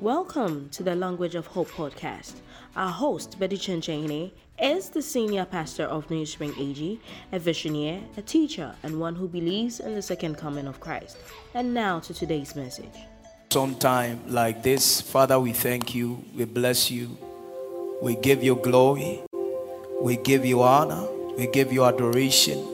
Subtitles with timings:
[0.00, 2.34] Welcome to the Language of Hope podcast.
[2.76, 4.30] Our host, Betty Chenchene,
[4.62, 7.00] is the senior pastor of New Spring AG,
[7.32, 11.16] a visionary, a teacher, and one who believes in the second coming of Christ.
[11.52, 12.94] And now to today's message.
[13.50, 17.18] Sometime like this, Father, we thank you, we bless you,
[18.00, 19.20] we give you glory,
[20.00, 22.64] we give you honor, we give you adoration.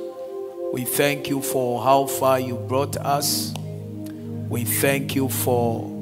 [0.75, 3.54] We thank you for how far you brought us.
[4.50, 5.93] We thank you for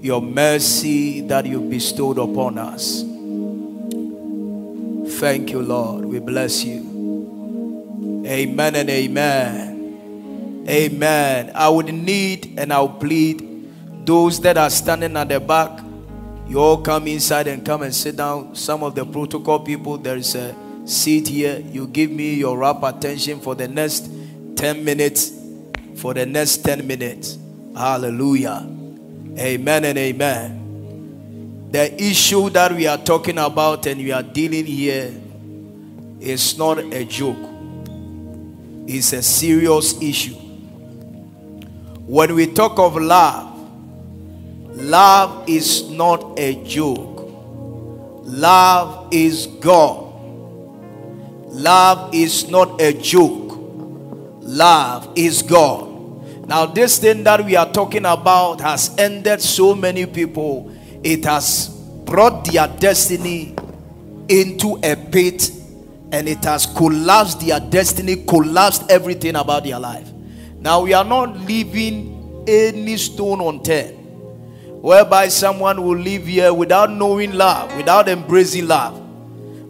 [0.00, 3.02] your mercy that you bestowed upon us.
[5.18, 6.04] Thank you, Lord.
[6.04, 8.24] We bless you.
[8.26, 10.64] Amen and amen.
[10.68, 11.52] Amen.
[11.54, 13.48] I would need and I'll plead
[14.08, 15.80] those that are standing at the back,
[16.46, 18.54] you all come inside and come and sit down.
[18.54, 21.58] Some of the protocol people, there is a seat here.
[21.58, 24.08] You give me your rap attention for the next
[24.56, 25.32] 10 minutes.
[25.96, 27.36] For the next 10 minutes.
[27.76, 28.77] Hallelujah.
[29.38, 30.58] Amen and amen
[31.70, 35.12] the issue that we are talking about and we are dealing here
[36.18, 37.36] is not a joke,
[38.86, 40.34] it's a serious issue.
[42.06, 43.54] When we talk of love,
[44.74, 47.28] love is not a joke,
[48.24, 50.06] love is God.
[51.50, 53.58] Love is not a joke,
[54.40, 55.87] love is God.
[56.48, 60.74] Now, this thing that we are talking about has ended so many people
[61.04, 61.68] it has
[62.06, 63.54] brought their destiny
[64.28, 65.50] into a pit
[66.10, 70.10] and it has collapsed their destiny, collapsed everything about their life.
[70.58, 73.98] Now we are not leaving any stone unturned,
[74.82, 78.94] whereby someone will live here without knowing love, without embracing love.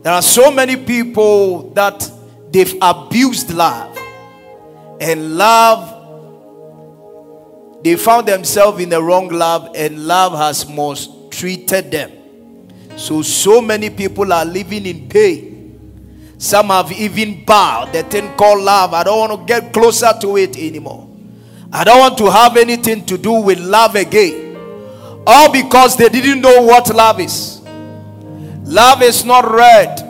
[0.05, 2.09] There are so many people that
[2.53, 3.99] they've abused love,
[5.01, 5.98] and love
[7.83, 12.13] they found themselves in the wrong love, and love has most treated them.
[12.97, 16.35] So, so many people are living in pain.
[16.39, 18.95] Some have even bowed the thing called love.
[18.95, 21.09] I don't want to get closer to it anymore.
[21.73, 24.57] I don't want to have anything to do with love again.
[25.27, 27.61] All because they didn't know what love is.
[28.65, 30.01] Love is not red.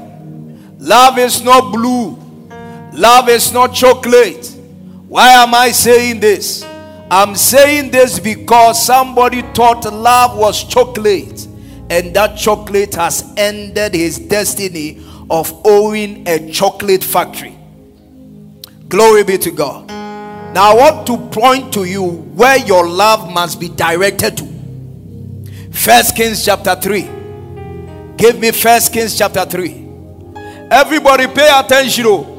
[0.79, 2.17] Love is not blue.
[2.93, 4.47] Love is not chocolate.
[5.09, 6.68] Why am I saying this?
[7.11, 11.47] I'm saying this because somebody thought love was chocolate,
[11.89, 17.59] and that chocolate has ended his destiny of owning a chocolate factory.
[18.89, 19.89] Glory be to God.
[19.89, 24.59] Now, I want to point to you where your love must be directed to.
[25.73, 27.03] First Kings chapter 3.
[28.17, 29.87] Give me First Kings chapter 3.
[30.71, 32.05] Everybody pay attention.
[32.07, 32.35] Oh.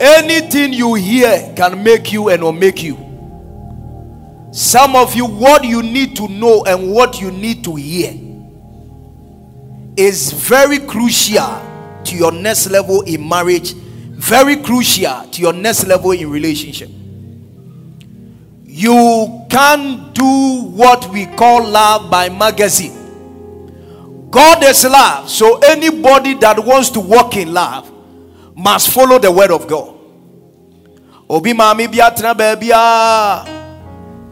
[0.00, 3.09] Anything you hear can make you and will make you.
[4.52, 8.14] Some of you, what you need to know and what you need to hear
[9.96, 11.62] is very crucial
[12.04, 16.90] to your next level in marriage, very crucial to your next level in relationship.
[18.64, 22.96] You can't do what we call love by magazine.
[24.30, 27.90] God is love, so anybody that wants to walk in love
[28.56, 29.96] must follow the word of God.
[31.28, 33.59] Obi mami biatra baby ah.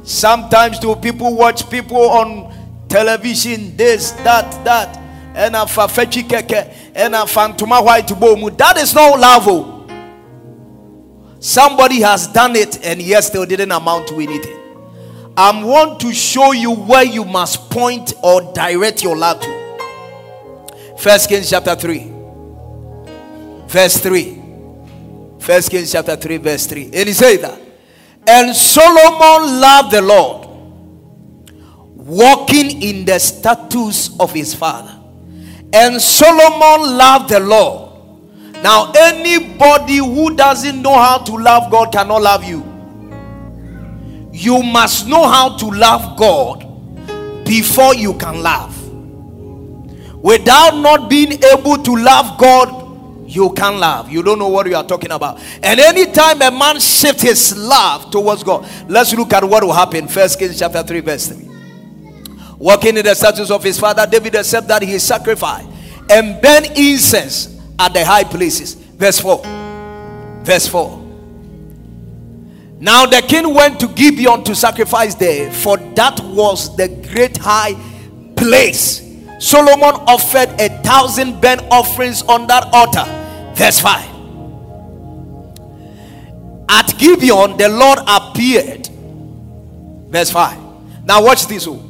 [0.09, 4.97] Sometimes do people watch people on television, this, that, that,
[5.37, 8.57] and a fafechi keke, and a fantuma white bomu.
[8.57, 9.87] That is not love.
[11.45, 14.57] Somebody has done it and yet still didn't amount to anything.
[15.37, 20.97] I want to show you where you must point or direct your love to.
[20.99, 21.99] First Kings chapter 3,
[23.67, 24.43] verse 3.
[25.39, 26.85] First Kings chapter 3, verse 3.
[26.87, 27.68] And he said that.
[28.29, 30.47] And Solomon loved the Lord,
[31.97, 34.95] walking in the statutes of his father.
[35.73, 37.89] And Solomon loved the Lord.
[38.63, 42.65] Now, anybody who doesn't know how to love God cannot love you.
[44.31, 46.67] You must know how to love God
[47.47, 48.75] before you can love.
[50.23, 52.78] Without not being able to love God,
[53.29, 54.11] you can love.
[54.11, 55.39] You don't know what you are talking about.
[55.63, 60.09] And anytime a man shifts his love towards God, let's look at what will happen.
[60.09, 61.49] First Kings chapter 3, verse 3.
[62.59, 65.69] Walking in the statutes of his father, David accepted that he sacrificed
[66.11, 68.75] and burn incense at the high places.
[68.75, 69.43] Verse 4.
[70.43, 71.07] Verse 4.
[72.81, 77.75] Now the king went to Gibeon to sacrifice there, for that was the great high
[78.37, 79.09] place
[79.39, 83.05] Solomon offered a thousand burnt offerings on that altar.
[83.59, 84.05] Verse 5.
[86.69, 88.87] At Gibeon, the Lord appeared.
[90.11, 91.05] Verse 5.
[91.05, 91.67] Now, watch this.
[91.67, 91.85] Oh.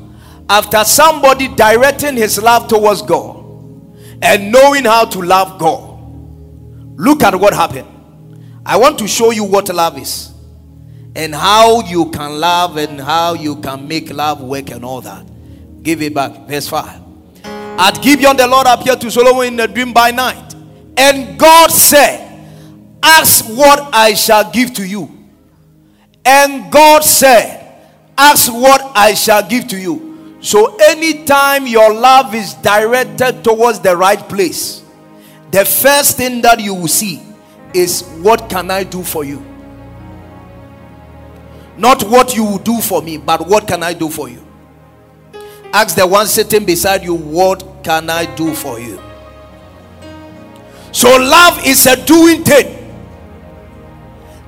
[0.49, 3.45] After somebody directing his love towards God
[4.23, 6.01] and knowing how to love God,
[6.99, 7.87] look at what happened.
[8.65, 10.33] I want to show you what love is
[11.15, 15.27] and how you can love and how you can make love work and all that.
[15.83, 16.49] Give it back.
[16.49, 17.03] Verse 5.
[17.45, 20.48] At Gibeon, the Lord appeared to Solomon in a dream by night.
[20.99, 22.27] And God said,
[23.01, 25.09] Ask what I shall give to you.
[26.25, 27.65] And God said,
[28.19, 30.37] Ask what I shall give to you.
[30.41, 34.83] So, anytime your love is directed towards the right place,
[35.53, 37.23] the first thing that you will see
[37.73, 39.45] is what can I do for you?
[41.77, 44.45] Not what you will do for me, but what can I do for you?
[45.73, 49.08] Ask the one sitting beside you, What can I do for you?
[50.93, 52.79] So, love is a doing thing.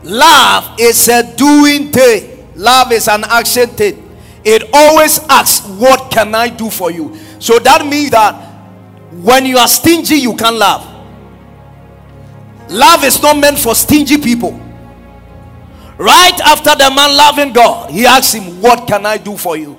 [0.03, 2.49] Love is a doing thing.
[2.57, 4.11] Love is an action thing.
[4.45, 7.17] It always asks, What can I do for you?
[7.39, 8.35] So that means that
[9.13, 10.87] when you are stingy, you can't love.
[12.71, 14.53] Love is not meant for stingy people.
[15.99, 19.79] Right after the man loving God, he asks him, What can I do for you?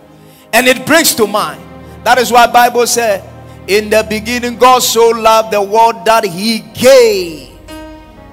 [0.54, 1.64] And it brings to mind.
[2.04, 3.28] That is why Bible said,
[3.68, 7.58] In the beginning, God so loved the world that he gave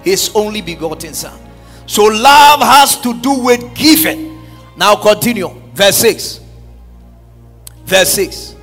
[0.03, 1.39] his only begotten son.
[1.87, 4.47] So love has to do with giving.
[4.77, 5.49] Now continue.
[5.75, 6.41] Verse 6.
[7.85, 8.57] Verse 6.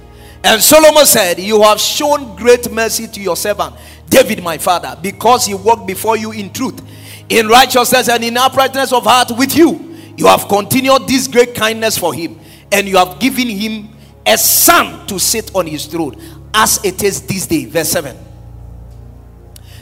[0.43, 3.75] And Solomon said, You have shown great mercy to your servant,
[4.07, 6.81] David, my father, because he walked before you in truth,
[7.29, 9.95] in righteousness, and in uprightness of heart with you.
[10.17, 12.39] You have continued this great kindness for him,
[12.71, 13.89] and you have given him
[14.25, 16.15] a son to sit on his throne,
[16.55, 17.65] as it is this day.
[17.65, 18.17] Verse 7.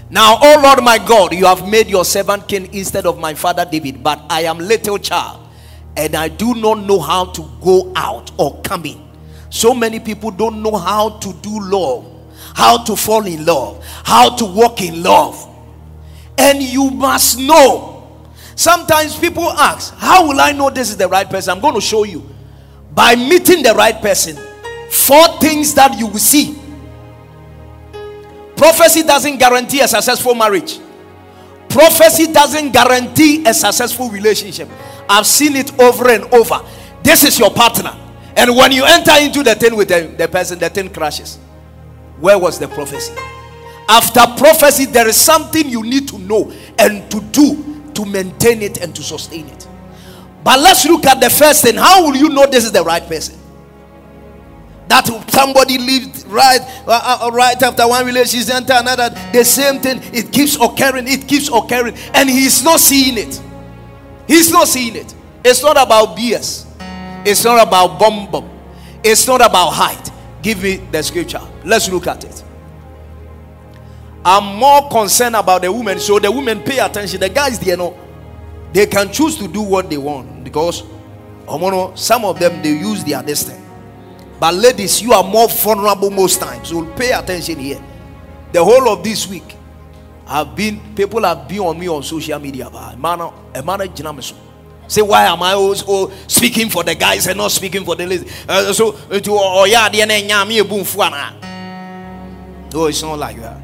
[0.10, 3.64] Now, O Lord my God, you have made your servant king instead of my father
[3.64, 5.48] David, but I am little child,
[5.96, 9.02] and I do not know how to go out or come in.
[9.50, 12.06] So many people don't know how to do love,
[12.56, 15.50] how to fall in love, how to walk in love.
[16.38, 17.92] And you must know.
[18.56, 21.56] Sometimes people ask, How will I know this is the right person?
[21.56, 22.28] I'm going to show you.
[22.92, 24.38] By meeting the right person,
[24.90, 26.62] four things that you will see
[28.63, 30.80] Prophecy doesn't guarantee a successful marriage.
[31.68, 34.69] Prophecy doesn't guarantee a successful relationship.
[35.10, 36.62] I've seen it over and over.
[37.04, 37.94] This is your partner.
[38.38, 41.39] And when you enter into the thing with the, the person, the thing crashes.
[42.21, 43.13] Where was the prophecy?
[43.89, 46.50] After prophecy, there is something you need to know
[46.80, 49.68] and to do to maintain it and to sustain it.
[50.42, 51.75] But let's look at the first thing.
[51.75, 53.38] How will you know this is the right person?
[54.88, 60.00] That somebody lived right uh, uh, right after one relationship enter another the same thing
[60.14, 63.42] it keeps occurring it keeps occurring and he's not seeing it.
[64.28, 65.14] He's not seeing it.
[65.44, 66.66] It's not about bs
[67.26, 68.50] it's not about bomb bomb.
[69.04, 70.12] It's not about height.
[70.42, 71.42] Give me the scripture.
[71.64, 72.44] Let's look at it.
[74.26, 76.00] I'm more concerned about the women.
[76.00, 77.20] So the women pay attention.
[77.22, 77.98] The guys they know.
[78.74, 80.84] They can choose to do what they want because
[81.96, 83.62] some of them they use their destiny
[84.40, 86.70] but ladies, you are more vulnerable most times.
[86.70, 87.82] So pay attention here.
[88.52, 89.56] The whole of this week,
[90.28, 92.70] I've been people have been on me on social media.
[94.88, 98.46] Say why am I also speaking for the guys and not speaking for the ladies?
[98.48, 101.34] Uh, so to oh yeah, nyami ebumfuana.
[102.74, 103.62] No, it's not like that.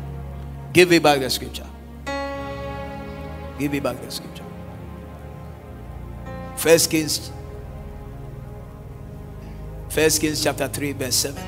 [0.72, 1.66] Give it back the scripture.
[3.58, 4.44] Give it back the scripture.
[6.56, 7.32] First Kings
[9.90, 11.44] First Kings chapter 3, verse 7.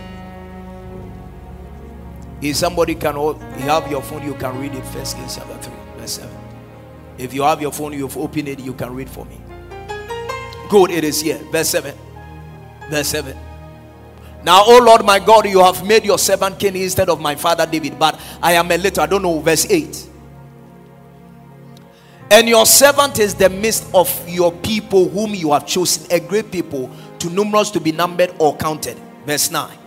[2.41, 3.15] If somebody can
[3.59, 4.83] have your phone, you can read it.
[4.87, 6.29] First Kings chapter 3, verse 7.
[7.19, 9.39] If you have your phone, you've opened it, you can read for me.
[10.69, 11.37] Good, it is here.
[11.51, 11.95] Verse 7.
[12.89, 13.37] Verse 7.
[14.43, 17.67] Now, oh Lord my God, you have made your servant king instead of my father
[17.67, 20.07] David, but I am a little, I don't know, verse 8.
[22.31, 26.49] And your servant is the midst of your people whom you have chosen, a great
[26.51, 26.89] people
[27.21, 28.97] too numerous to be numbered or counted.
[29.25, 29.77] Verse 9.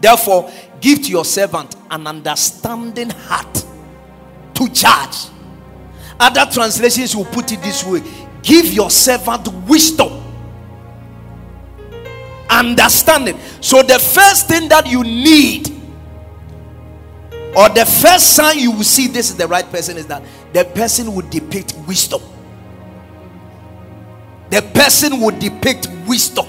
[0.00, 0.50] Therefore,
[0.80, 3.64] give to your servant an understanding heart
[4.54, 5.28] to judge.
[6.18, 8.02] Other translations will put it this way
[8.42, 10.22] give your servant wisdom,
[12.48, 13.38] understanding.
[13.60, 15.68] So, the first thing that you need,
[17.54, 20.22] or the first sign you will see this is the right person, is that
[20.54, 22.22] the person will depict wisdom
[24.50, 26.46] the person would depict wisdom.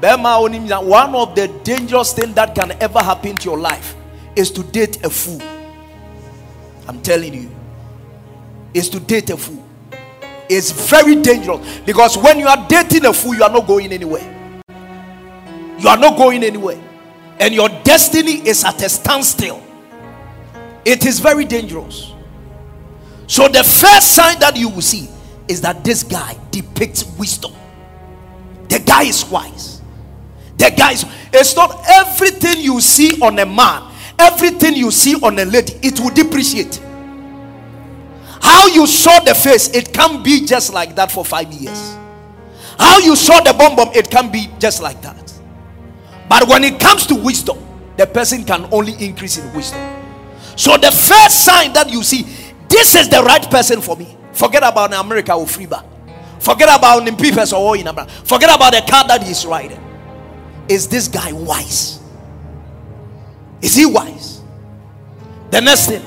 [0.00, 3.94] One of the dangerous things that can ever happen to your life
[4.36, 5.42] is to date a fool.
[6.86, 7.50] I'm telling you,
[8.72, 9.64] is to date a fool.
[10.48, 14.32] It's very dangerous because when you are dating a fool, you are not going anywhere.
[15.78, 16.80] You are not going anywhere,
[17.40, 19.62] and your destiny is at a standstill.
[20.84, 22.12] It is very dangerous.
[23.26, 25.08] So, the first sign that you will see
[25.48, 27.52] is that this guy depicts wisdom.
[28.68, 29.80] The guy is wise.
[30.58, 35.38] The guy is, it's not everything you see on a man, everything you see on
[35.38, 36.80] a lady, it will depreciate.
[38.40, 41.96] How you saw the face, it can't be just like that for five years.
[42.78, 45.32] How you saw the bomb bomb, it can be just like that.
[46.28, 47.58] But when it comes to wisdom,
[47.96, 49.80] the person can only increase in wisdom.
[50.56, 52.22] So the first sign that you see,
[52.68, 54.15] this is the right person for me.
[54.36, 55.82] Forget about America or Freeba.
[56.38, 58.12] Forget about the people or in America.
[58.24, 59.80] Forget about the car that he's riding.
[60.68, 62.00] Is this guy wise?
[63.62, 64.42] Is he wise?
[65.50, 66.04] The next thing.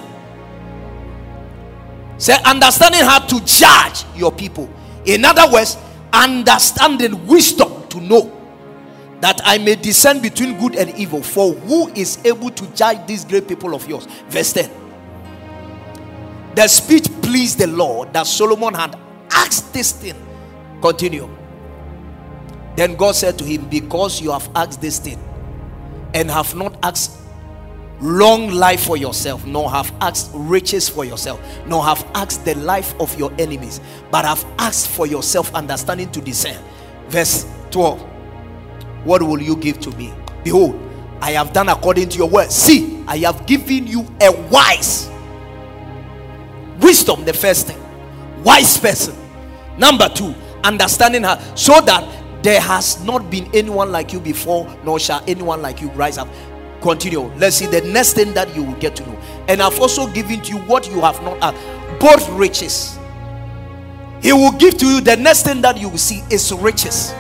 [2.20, 4.70] Say understanding how to judge your people.
[5.06, 5.76] In other words,
[6.14, 8.36] understanding wisdom to know
[9.22, 11.24] that I may discern between good and evil.
[11.24, 14.06] For who is able to judge these great people of yours?
[14.28, 14.70] Verse 10.
[16.54, 18.98] The speech pleased the Lord that Solomon had
[19.30, 20.16] asked this thing.
[20.82, 21.30] Continue.
[22.76, 25.20] Then God said to him, Because you have asked this thing
[26.16, 27.20] and have not asked
[28.02, 33.00] long life for yourself, nor have asked riches for yourself, nor have asked the life
[33.00, 36.58] of your enemies, but have asked for yourself understanding to discern.
[37.10, 38.02] Verse 12
[39.04, 40.12] What will you give to me?
[40.44, 40.82] Behold,
[41.22, 42.52] I have done according to your word.
[42.52, 45.12] See, I have given you a wise
[46.82, 47.80] wisdom, the first thing,
[48.44, 49.16] wise person.
[49.78, 52.04] Number two, understanding her so that
[52.44, 56.28] there has not been anyone like you before, nor shall anyone like you rise up.
[56.82, 57.24] Continue.
[57.36, 59.18] Let's see the next thing that you will get to know.
[59.50, 62.98] And I've also given to you what you have not had, both riches.
[64.22, 67.14] He will give to you the next thing that you will see is riches.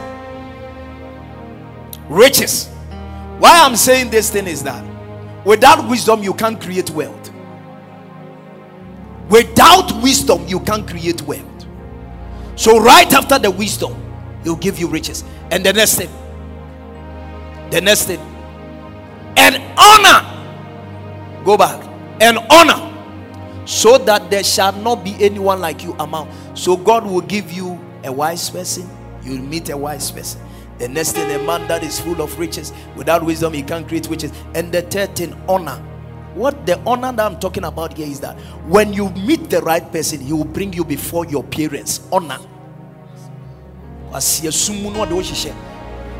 [2.07, 2.67] Riches.
[3.39, 4.85] Why I'm saying this thing is that
[5.45, 7.18] without wisdom, you can't create wealth.
[9.29, 11.45] Without wisdom, you can't create wealth.
[12.55, 13.95] So, right after the wisdom,
[14.43, 15.23] he'll give you riches.
[15.51, 16.09] And the next thing,
[17.69, 18.19] the next thing,
[19.37, 20.35] and honor.
[21.45, 21.83] Go back
[22.21, 22.85] and honor
[23.65, 26.29] so that there shall not be anyone like you among.
[26.55, 28.89] So God will give you a wise person,
[29.23, 30.41] you'll meet a wise person.
[30.79, 34.07] The next thing, a man that is full of riches, without wisdom, he can't create
[34.07, 34.31] riches.
[34.55, 35.85] And the third thing, honor.
[36.39, 39.91] What the honor that I'm talking about here is that when you meet the right
[39.91, 42.07] person, he will bring you before your parents.
[42.13, 42.39] Honor.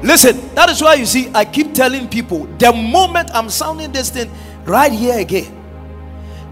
[0.03, 4.09] Listen, that is why you see, I keep telling people the moment I'm sounding this
[4.09, 4.29] thing
[4.65, 5.55] right here again,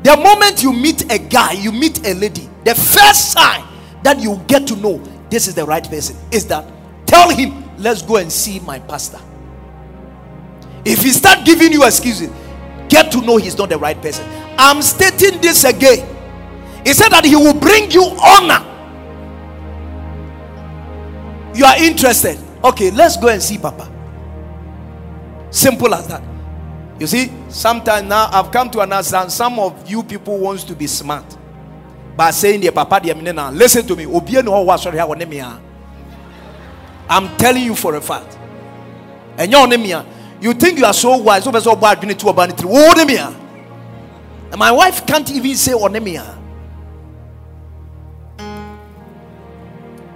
[0.01, 3.65] the moment you meet a guy, you meet a lady, the first sign
[4.01, 6.65] that you get to know this is the right person is that
[7.05, 9.19] tell him, let's go and see my pastor.
[10.85, 12.29] If he start giving you excuses,
[12.89, 14.25] get to know he's not the right person.
[14.57, 16.05] I'm stating this again.
[16.85, 18.63] He said that he will bring you honor.
[21.55, 23.89] You are interested Okay, let's go and see Papa.
[25.51, 26.23] Simple as that.
[26.99, 30.87] You see, sometimes now I've come to understand some of you people wants to be
[30.87, 31.37] smart
[32.15, 33.51] by saying the Papa the.
[33.53, 34.03] Listen to me.
[34.03, 34.07] Eh,
[34.47, 35.59] oh, ah.
[37.09, 38.37] I'm telling you for a fact.
[39.37, 39.51] And
[40.39, 41.43] you think you are so wise.
[41.43, 42.29] So so bad you need to
[44.51, 46.35] And my wife can't even say onemia.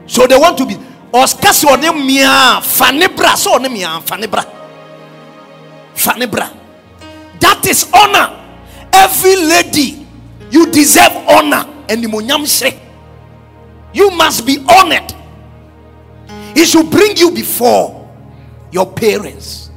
[0.07, 0.75] So they want to be
[1.13, 4.43] ɔsika sɛ ɔne mmea ah, fa ne bra sɛ ɔne mmea ah, fa ne bra
[5.93, 6.49] fa ne bra
[7.39, 8.37] that is honor.
[8.93, 10.05] Every lady
[10.51, 11.65] you deserve honor.
[11.87, 12.77] Hyɛ
[13.93, 15.13] you must be honored.
[16.55, 18.09] He should bring you before
[18.71, 19.70] your parents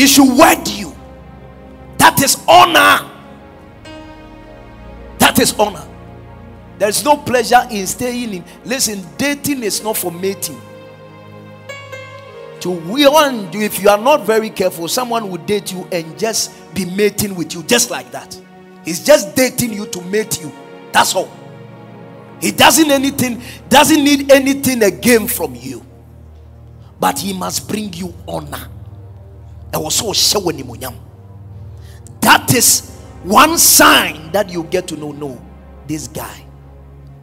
[0.00, 0.96] he should wed you
[1.98, 3.10] that is honor
[5.18, 5.86] that is honor
[6.80, 8.44] there's no pleasure in staying in.
[8.64, 10.58] Listen, dating is not for mating.
[12.60, 16.74] To we one, if you are not very careful, someone will date you and just
[16.74, 18.40] be mating with you, just like that.
[18.82, 20.50] He's just dating you to mate you.
[20.90, 21.30] That's all.
[22.40, 25.84] He doesn't anything, doesn't need anything again from you.
[26.98, 28.70] But he must bring you honor.
[32.20, 35.12] That is one sign that you get to know.
[35.12, 35.40] No,
[35.86, 36.44] this guy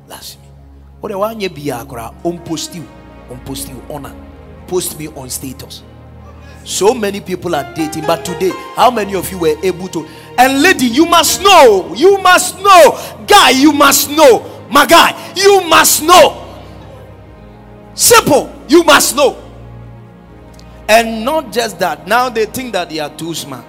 [0.07, 0.47] last me
[1.01, 2.85] wode wanyɛ biaa koraa ɔmpost you
[3.29, 4.13] ɔmpost you honor
[4.67, 5.83] post me on status
[6.63, 10.61] so many people are dating but today how many of you were able to and
[10.61, 16.03] lady you must know you must know guy you must know My guy, you must
[16.03, 16.43] know.
[17.93, 19.43] Simple, you must know.
[20.89, 23.65] And not just that, now they think that they are too smart.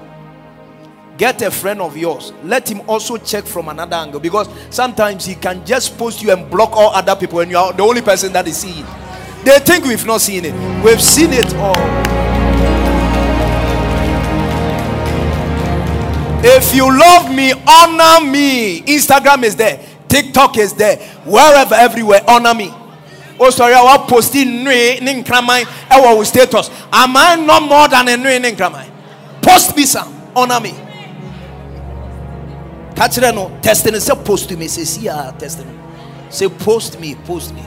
[1.17, 5.35] Get a friend of yours, let him also check from another angle because sometimes he
[5.35, 8.33] can just post you and block all other people, and you are the only person
[8.35, 8.87] that is seeing.
[9.43, 11.81] They think we've not seen it, we've seen it all.
[16.41, 18.83] If you love me, honor me.
[18.83, 22.73] Instagram is there, TikTok is there, wherever, everywhere, honor me.
[23.41, 25.65] Oh, sorry, I was posting ning kramai.
[25.91, 26.71] I was status.
[26.93, 28.91] Am I not more than a ning kramai?
[29.41, 30.75] Post me some, honor me.
[32.97, 34.67] Catch them no testing say post to me.
[34.67, 35.79] Say see ah testing.
[36.31, 37.63] Say post me, post me,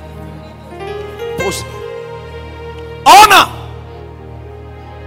[1.38, 1.72] post me.
[3.06, 3.58] Honor.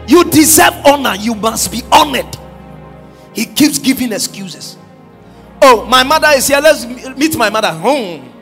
[0.09, 1.14] You deserve honor.
[1.16, 2.37] You must be honored.
[3.35, 4.78] He keeps giving excuses.
[5.61, 6.61] Oh, my mother is here.
[6.61, 7.73] Let's meet my mother.
[7.73, 8.33] Hmm.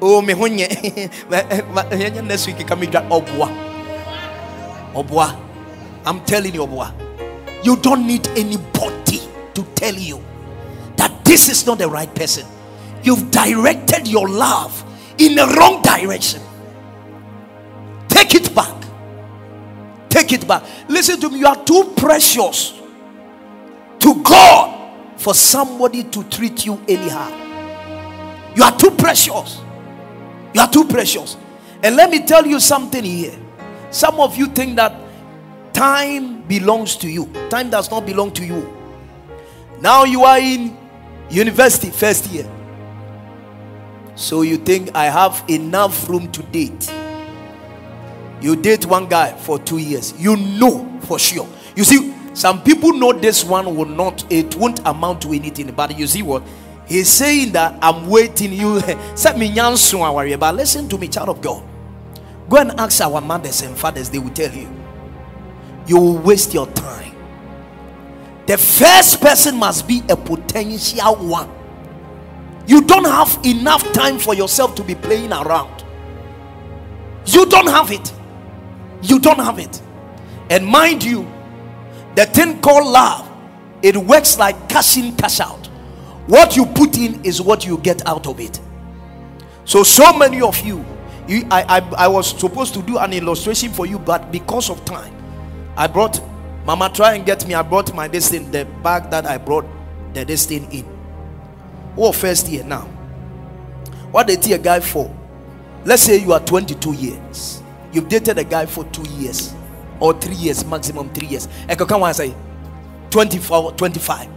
[0.00, 0.68] Oh, me honye.
[2.22, 3.48] Next week, come drop obwa.
[4.94, 5.40] Obwa.
[6.04, 6.92] I'm telling you, obwa.
[7.64, 9.20] You don't need anybody
[9.54, 10.22] to tell you
[10.96, 12.46] that this is not the right person.
[13.02, 14.84] You've directed your love
[15.18, 16.42] in the wrong direction.
[18.08, 18.74] Take it back.
[20.08, 20.62] Take it back.
[20.88, 21.40] Listen to me.
[21.40, 22.74] You are too precious
[24.00, 24.74] to God
[25.16, 27.30] for somebody to treat you anyhow.
[28.54, 29.60] You are too precious.
[30.56, 31.36] You are too precious.
[31.82, 33.38] And let me tell you something here.
[33.90, 34.94] Some of you think that
[35.74, 38.74] time belongs to you, time does not belong to you.
[39.82, 40.74] Now you are in
[41.28, 42.50] university, first year.
[44.14, 46.90] So you think I have enough room to date.
[48.40, 51.46] You date one guy for two years, you know for sure.
[51.74, 55.70] You see, some people know this one will not, it won't amount to anything.
[55.72, 56.42] But you see what?
[56.86, 58.52] He's saying that I'm waiting.
[58.52, 58.80] You
[59.14, 59.52] set me.
[59.54, 61.64] But listen to me, child of God.
[62.48, 64.68] Go and ask our mothers and fathers, they will tell you.
[65.86, 67.14] You will waste your time.
[68.46, 71.50] The first person must be a potential one.
[72.68, 75.84] You don't have enough time for yourself to be playing around.
[77.26, 78.12] You don't have it.
[79.02, 79.80] You don't have it.
[80.50, 81.30] And mind you,
[82.14, 83.28] the thing called love,
[83.82, 85.65] it works like cash in, cash out.
[86.26, 88.60] What you put in is what you get out of it.
[89.64, 90.84] So, so many of you,
[91.28, 94.84] you I, I, I was supposed to do an illustration for you, but because of
[94.84, 95.14] time,
[95.76, 96.20] I brought
[96.64, 97.54] Mama try and get me.
[97.54, 99.64] I brought my thing, the bag that I brought
[100.14, 100.84] the thing in.
[101.96, 102.88] Oh, first year now.
[104.10, 105.14] What they a guy for?
[105.84, 107.62] Let's say you are 22 years.
[107.92, 109.54] You've dated a guy for two years
[110.00, 111.48] or three years, maximum three years.
[111.68, 112.34] I can one say
[113.10, 114.35] 24, 25.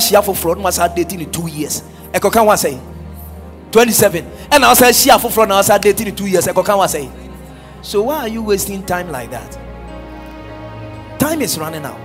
[0.00, 0.58] Share for fraud?
[0.58, 1.82] What's her dating in two years?
[2.12, 2.80] I can one say
[3.70, 4.24] 27.
[4.50, 6.48] And I say she for fraud now start dating in two years.
[6.48, 7.10] I can one say.
[7.82, 9.58] So why are you wasting time like that?
[11.18, 12.00] Time is running out.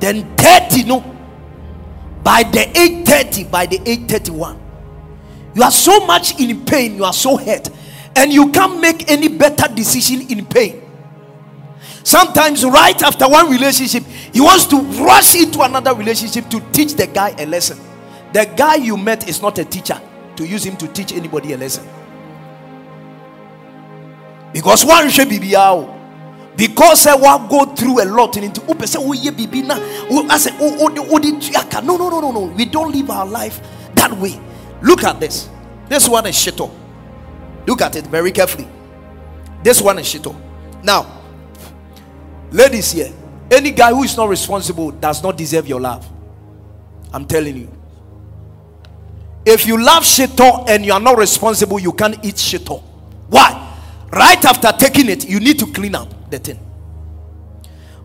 [0.00, 1.00] Then 30, no.
[2.22, 4.60] By the 830, by the 831,
[5.54, 7.68] you are so much in pain, you are so hurt
[8.16, 10.82] and you can't make any better decision in pain.
[12.04, 17.06] Sometimes, right after one relationship, he wants to rush into another relationship to teach the
[17.06, 17.78] guy a lesson.
[18.32, 20.00] The guy you met is not a teacher
[20.36, 21.86] to use him to teach anybody a lesson.
[24.52, 28.84] Because one should be because eh, I will go through a lot and into oh
[28.84, 29.76] say oh yeah baby now
[30.28, 33.10] I say oh oh oh, oh ah, no no no no no we don't live
[33.10, 33.60] our life
[33.94, 34.40] that way
[34.82, 35.48] look at this
[35.88, 36.58] this one is shit
[37.68, 38.66] Look at it very carefully.
[39.62, 40.34] This one is Shito.
[40.82, 41.17] Now,
[42.50, 43.12] ladies here,
[43.50, 46.08] any guy who is not responsible does not deserve your love.
[47.12, 47.74] I'm telling you.
[49.46, 52.82] If you love Shito and you are not responsible, you can't eat Shito.
[53.28, 53.64] Why?
[54.12, 56.58] Right after taking it, you need to clean up the thing.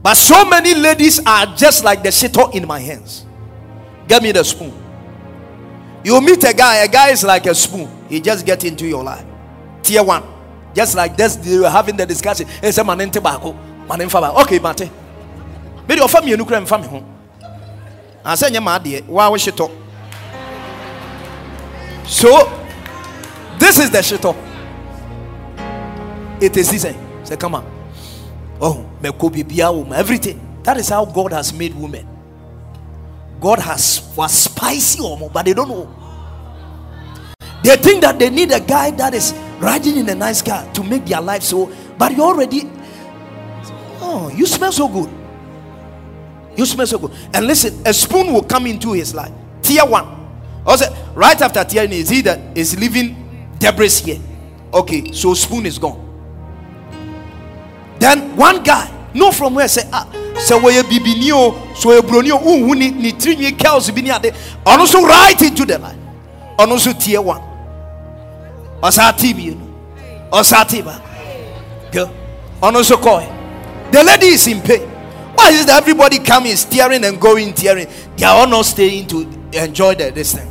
[0.01, 3.25] But so many ladies are just like the Shito in my hands.
[4.07, 4.73] Get me the spoon.
[6.03, 7.89] You meet a guy, a guy is like a spoon.
[8.09, 9.25] He just get into your life
[9.83, 10.23] tier one.
[10.73, 12.47] Just like this, they were having the discussion.
[12.61, 13.21] Ente
[13.87, 14.89] bako, man emfa Okay, mate.
[15.87, 17.03] Me the offer me enu kura emfa me ho.
[18.25, 19.69] Asa nye ma de, wa wo shito.
[22.05, 22.51] So,
[23.57, 24.35] this is the shito.
[26.41, 26.69] It is.
[27.23, 27.65] Say, come on.
[28.59, 30.39] Oh, me ko bibia everything.
[30.63, 32.07] That is how God has made women.
[33.39, 35.93] God has was spicy, or but they don't know.
[37.63, 40.83] They think that they need a guy that is riding in a nice car to
[40.83, 42.69] make their life so, but you already,
[44.13, 45.09] oh, you smell so good.
[46.55, 47.11] You smell so good.
[47.33, 49.31] And listen, a spoon will come into his life.
[49.61, 50.07] Tier one.
[50.65, 54.19] Also, right after tearing, is he that is leaving debris here?
[54.73, 55.99] Okay, so spoon is gone.
[57.99, 61.29] Then one guy, no from where say ah, say where you bibi
[61.75, 64.33] so you broni o unhu ni ni trini cows bi ni ade.
[64.65, 65.99] Ono so right into the line.
[66.59, 67.41] Ono so tier one.
[68.81, 70.29] Osa ah, team you know.
[70.31, 70.85] Osa ah, team.
[70.87, 71.89] Ah.
[71.91, 72.09] Go.
[72.61, 73.32] Ono so koi.
[73.93, 74.81] The lady is in pain.
[75.35, 77.87] Why is that everybody coming, steering and going, tearing?
[78.17, 79.21] They are all not staying to
[79.53, 80.49] enjoy the, this thing.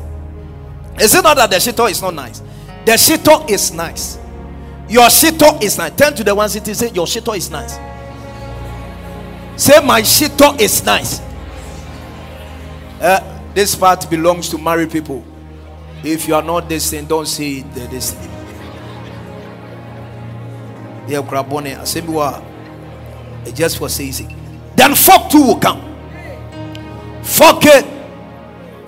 [1.01, 2.39] Is it not that the shito is not nice?
[2.85, 4.17] The shito is nice.
[4.89, 5.91] Your shito is nice.
[5.97, 7.73] Turn to the one city say, Your shito is nice.
[9.61, 11.21] Say, My shito is nice.
[13.01, 15.25] Uh, this part belongs to married people.
[16.05, 17.75] If you are not this thing, don't say it.
[17.75, 18.31] This thing.
[21.09, 21.81] Yeah, crabone.
[21.81, 22.15] Assembly
[23.55, 24.39] just for saying
[24.75, 25.81] then fuck two will come.
[27.23, 27.87] Fuck it.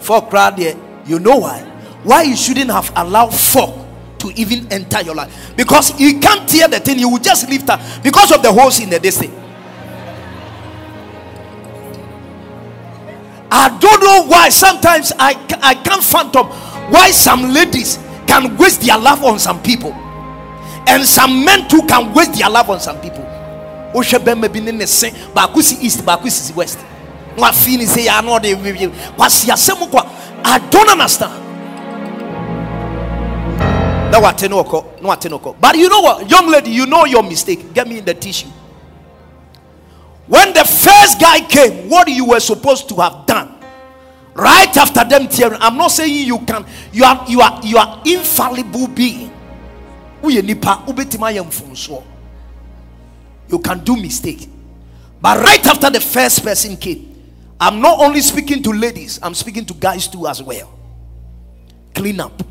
[0.01, 0.77] Fuck crowd there.
[1.07, 1.61] You know why?
[2.03, 3.75] Why you shouldn't have allowed fuck
[4.19, 5.53] to even enter your life.
[5.57, 8.81] Because you can't hear the thing, you will just lift up because of the holes
[8.81, 9.33] in the thing.
[13.51, 16.49] I don't know why sometimes I, I can't fathom
[16.91, 19.93] why some ladies can waste their love on some people
[20.89, 23.23] and some men too can waste their love on some people
[23.95, 25.11] wohwɛ bɛrima bi ne ne se.
[25.35, 26.79] Baako si east baako si west.
[27.37, 30.07] Na wafi ne sɛ yɛ ano ɔde kwasi asɛm kɔ
[30.45, 31.33] i don't understand
[34.11, 35.55] na wate ne ɔkɔ na wate ne ɔkɔ.
[35.61, 36.29] But you know what?
[36.31, 37.73] Young lady you know your mistake.
[37.73, 38.49] Get me in the tissue.
[40.27, 43.51] When the first guy came what you were supposed to have done
[44.35, 48.01] right after them tearing i'm not saying you can you are you are you are
[48.05, 49.31] infallible being.
[50.23, 50.83] Woyɛ nipa?
[50.87, 52.03] Wobɛtumi ayɛ mfomsoɔ
[53.49, 54.49] you can do mistake.
[55.21, 57.11] But right after the first person came
[57.61, 60.71] i'm not only speaking to ladies i'm speaking to guys too as well.
[61.95, 62.43] Clean up.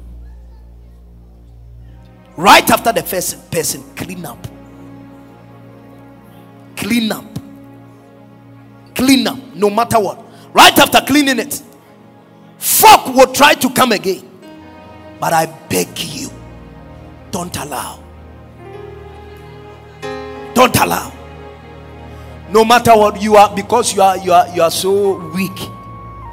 [2.35, 4.47] Right after the first person clean up.
[6.77, 7.25] Clean up.
[8.95, 10.23] Clean up no matter what.
[10.53, 11.61] Right after cleaning it
[12.57, 14.29] fuck will try to come again.
[15.19, 16.29] But i beg you
[17.31, 18.02] don't allow
[20.53, 21.11] don't allow.
[22.49, 25.57] No matter what you are, because you are you are you are so weak.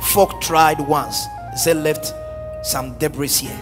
[0.02, 1.26] Folk tried once.
[1.64, 2.12] They left
[2.62, 3.60] some debris here.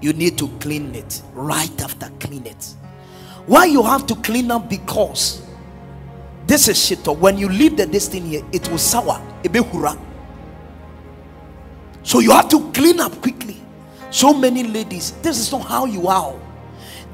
[0.00, 2.74] You need to clean it right after clean it.
[3.46, 5.42] Why you have to clean up because
[6.46, 7.06] this is shit.
[7.06, 9.20] When you leave the destiny here, it will sour.
[12.02, 13.56] So you have to clean up quickly.
[14.10, 16.34] So many ladies, this is not how you are.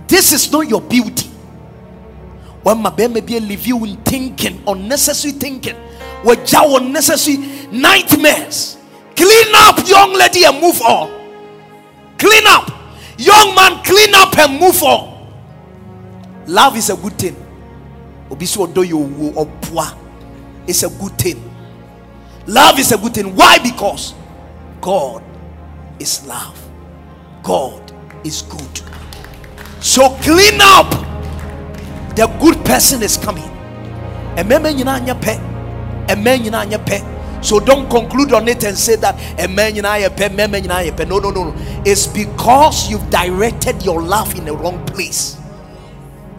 [0.06, 1.31] This is not your beauty
[2.62, 5.76] when my baby leave you in thinking unnecessary thinking.
[6.22, 7.36] Wɔgya unnecessary
[7.72, 8.76] nightmares.
[9.16, 11.10] Clean up young lady and move on.
[12.18, 12.70] Clean up.
[13.18, 15.12] Young man clean up and move on.
[16.46, 17.36] Love is a good thing.
[18.30, 19.96] Obi sɛ ɔdɔ yɛ owuo
[20.66, 21.42] it's a good thing.
[22.46, 23.34] Love is a good thing.
[23.34, 23.58] Why?
[23.58, 24.14] Because
[24.80, 25.22] god
[25.98, 26.58] is love.
[27.42, 27.92] God
[28.24, 28.80] is good.
[29.80, 31.11] So clean up
[32.14, 33.50] the good person is coming.
[37.42, 41.54] So don't conclude on it and say that yɛ pɛ no no no no.
[41.84, 45.36] It's because you've directed your life in the wrong place.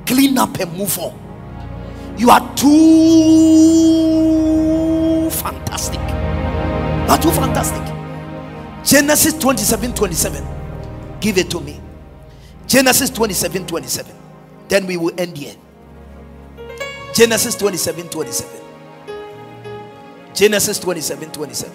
[0.06, 1.14] Clean up and move on.
[2.18, 2.70] You are too
[5.30, 6.00] fantastic.
[7.10, 7.84] Are too fantastic.
[8.84, 10.46] Genesis 27 27
[11.20, 11.80] give it to me.
[12.68, 14.23] Genesis 27 27
[14.68, 15.56] then we will end here.
[17.14, 18.62] Genesis 27 27.
[20.34, 21.74] Genesis 27 27.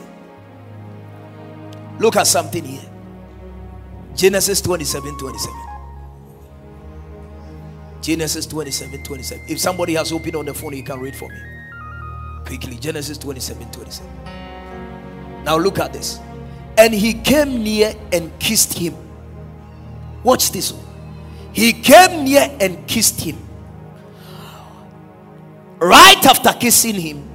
[1.98, 2.90] Look at something here.
[4.14, 5.54] Genesis 27 27.
[8.00, 9.44] Genesis 27 27.
[9.48, 11.38] If somebody has opened on the phone, you can read for me.
[12.46, 12.76] Quickly.
[12.76, 14.10] Genesis 27 27.
[15.44, 16.18] Now look at this.
[16.76, 18.94] And he came near and kissed him.
[20.24, 20.72] Watch this.
[21.52, 23.36] He came near and kissed him.
[25.78, 27.28] Right after kissing him,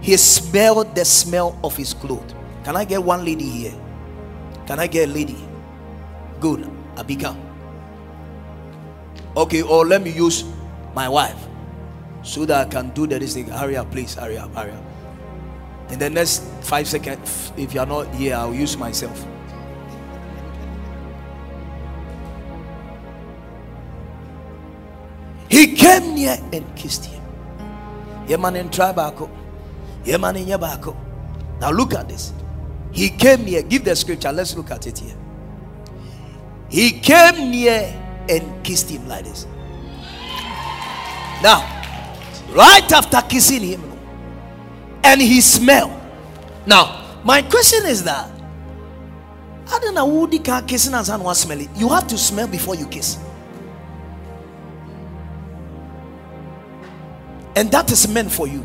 [0.00, 2.34] he smelled the smell of his clothes.
[2.64, 3.74] Can I get one lady here?
[4.66, 5.36] Can I get a lady?
[6.40, 6.70] Good.
[6.96, 7.36] Abika.
[9.36, 10.44] Okay, or let me use
[10.94, 11.36] my wife
[12.22, 13.48] so that I can do the this thing.
[13.48, 14.14] Hurry up, please.
[14.14, 14.84] Hurry up, hurry up.
[15.90, 19.26] In the next five seconds, if you are not here, I'll use myself.
[26.24, 27.22] Near and kissed him.
[28.26, 29.30] Yeman in tribako.
[30.04, 30.96] Yeman in Yabako.
[31.60, 32.32] Now look at this.
[32.92, 33.62] He came near.
[33.62, 34.32] Give the scripture.
[34.32, 35.16] Let's look at it here.
[36.68, 37.92] He came near
[38.28, 39.46] and kissed him like this.
[41.42, 41.60] Now,
[42.52, 43.82] right after kissing him,
[45.02, 45.92] and he smelled.
[46.66, 48.30] Now, my question is that
[49.70, 51.68] I don't know who the car kissing and was smelling.
[51.76, 53.18] You have to smell before you kiss.
[57.56, 58.64] And that is meant for you.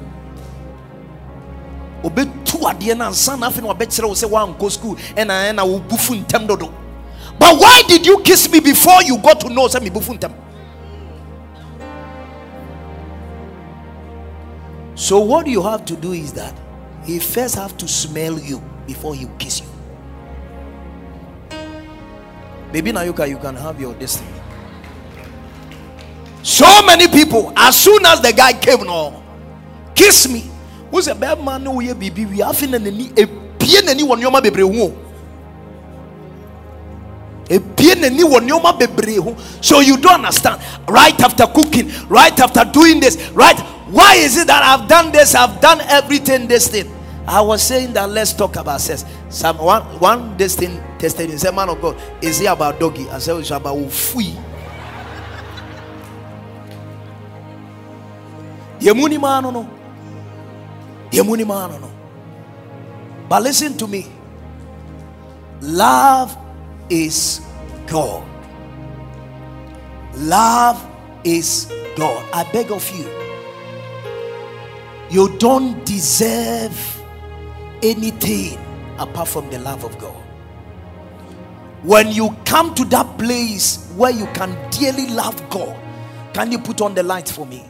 [2.04, 6.16] obetu adeɛ no ansa na afei na wabɛkyerɛ wo sɛ woankɔ school ɛna ɛna wobufu
[6.24, 6.72] ntɛm dodo
[7.38, 10.32] but why did you kiss me before you got to know sɛ mebufu ntɛm
[14.96, 16.54] so what you have to do is that
[17.06, 19.68] he first have to smell you before he kiss you
[22.72, 24.30] Baby Nayuka, you can have your destiny.
[26.60, 29.24] So many people, as soon as the guy came, no,
[29.96, 30.44] kiss me.
[30.92, 31.64] Who's a bad man?
[31.64, 32.26] No, we baby.
[32.26, 34.94] We have in any a pien anyone yoma bebre ho.
[37.50, 39.38] A pien anyone yoma bebre ho.
[39.62, 40.62] So you don't understand.
[40.90, 43.58] Right after cooking, right after doing this, right?
[43.88, 45.36] Why is it that I've done this?
[45.36, 46.94] I've done everything this thing.
[47.26, 49.06] I was saying that let's talk about sex.
[49.30, 53.10] Some one one this thing tested in say man of God is it about doggy?
[53.10, 54.36] I said it's about fui.
[58.80, 59.70] Yemuni man no.
[61.12, 61.92] Yemuni man no.
[63.30, 64.08] But listen to me.
[65.62, 66.38] Love
[66.90, 67.42] is
[67.88, 68.26] God.
[70.16, 70.86] Love
[71.24, 72.26] is God.
[72.34, 73.10] I beg of you.
[75.10, 77.02] You don't deserve
[77.84, 78.60] anything
[79.00, 80.16] apart from the love of God.
[81.84, 85.78] When you come to that place where you can dearly love God,
[86.34, 87.66] can you put on the light for me?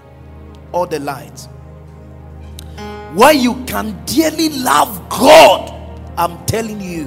[0.71, 1.47] All the lights.
[3.13, 5.73] Where you can dearly love God,
[6.17, 7.05] I'm telling you,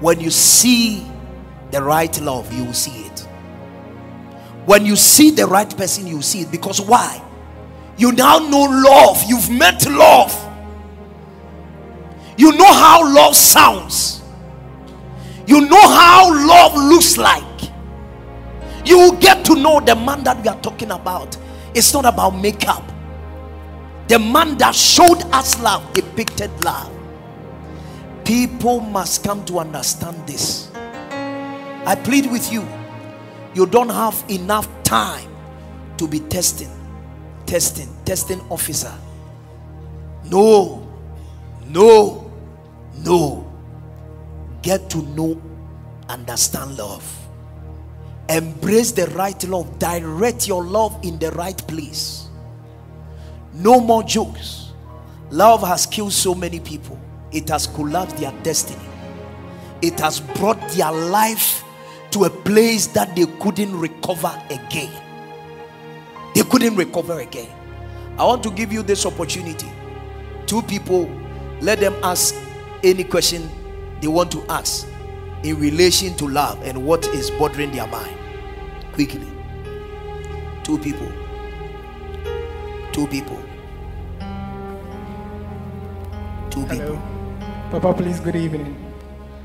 [0.00, 1.06] when you see
[1.70, 3.20] the right love, you will see it.
[4.66, 6.50] When you see the right person, you will see it.
[6.50, 7.22] Because why?
[7.96, 10.32] You now know love, you've met love
[12.36, 14.22] you know how love sounds,
[15.46, 17.44] you know how love looks like.
[18.84, 21.36] You will get to know the man that we are talking about.
[21.74, 22.82] It's not about makeup.
[24.08, 26.90] The man that showed us love depicted love.
[28.24, 30.70] People must come to understand this.
[30.74, 32.66] I plead with you.
[33.54, 35.28] You don't have enough time
[35.96, 36.70] to be testing,
[37.46, 38.92] testing, testing officer.
[40.24, 40.88] No,
[41.68, 42.30] no,
[42.98, 43.52] no.
[44.62, 45.40] get to know,
[46.08, 47.21] understand love.
[48.32, 52.28] Embrace the right love, direct your love in the right place.
[53.52, 54.72] No more jokes.
[55.30, 56.98] Love has killed so many people,
[57.30, 58.84] it has collapsed their destiny,
[59.82, 61.62] it has brought their life
[62.10, 64.90] to a place that they couldn't recover again.
[66.34, 67.50] They couldn't recover again.
[68.18, 69.70] I want to give you this opportunity.
[70.46, 71.10] Two people,
[71.60, 72.34] let them ask
[72.82, 73.46] any question
[74.00, 74.86] they want to ask
[75.42, 78.21] in relation to love and what is bothering their mind.
[78.92, 79.26] Quickly.
[80.62, 81.08] Two people.
[82.92, 83.38] Two people.
[86.50, 86.68] Two Hello.
[86.68, 87.02] people.
[87.70, 88.76] Papa, please, good evening.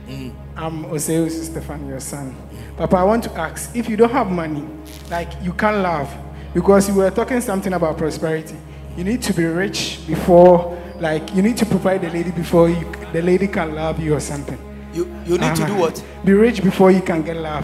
[0.10, 0.34] Mm.
[0.58, 2.36] I'm Oseus Stefan, your son.
[2.76, 4.66] Papa, I want to ask if you don't have money,
[5.10, 6.14] like you can't laugh,
[6.54, 8.56] because you were talking something about prosperity.
[8.98, 12.84] You need to be rich before, like, you need to provide the lady before you,
[13.14, 14.58] the lady can love you or something.
[14.94, 15.80] You you need to do Uh-huh.
[15.82, 16.04] what?
[16.26, 17.64] Be rich before you can get love.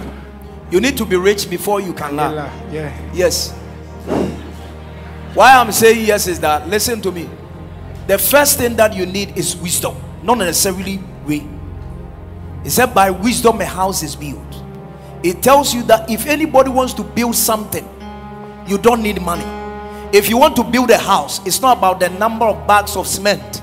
[0.74, 2.52] You need to be rich before you can laugh.
[2.72, 3.12] Yeah.
[3.14, 3.52] Yes.
[5.36, 7.30] Why I'm saying yes is that listen to me.
[8.08, 11.48] The first thing that you need is wisdom, not necessarily way.
[12.66, 14.42] It said, by wisdom a house is built.
[15.22, 17.88] It tells you that if anybody wants to build something,
[18.66, 19.46] you don't need money.
[20.12, 23.06] If you want to build a house, it's not about the number of bags of
[23.06, 23.62] cement.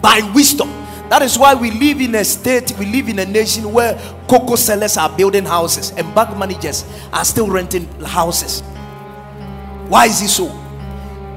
[0.00, 0.70] By wisdom.
[1.08, 3.94] That is why we live in a state, we live in a nation where
[4.28, 8.62] cocoa sellers are building houses and bank managers are still renting houses.
[9.88, 10.48] Why is it so?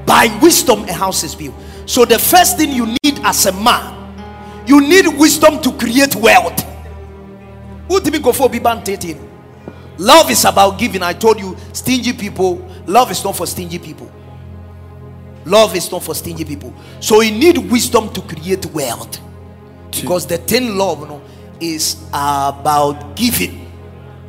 [0.08, 1.54] By wisdom, a house is built.
[1.86, 6.66] So, the first thing you need as a man, you need wisdom to create wealth.
[9.98, 11.04] Love is about giving.
[11.04, 12.56] I told you, stingy people,
[12.88, 14.12] love is not for stingy people.
[15.46, 16.74] Love is not for stingy people.
[17.00, 19.20] So, you need wisdom to create wealth.
[19.92, 21.22] Because the thing love you know,
[21.60, 23.66] is about giving.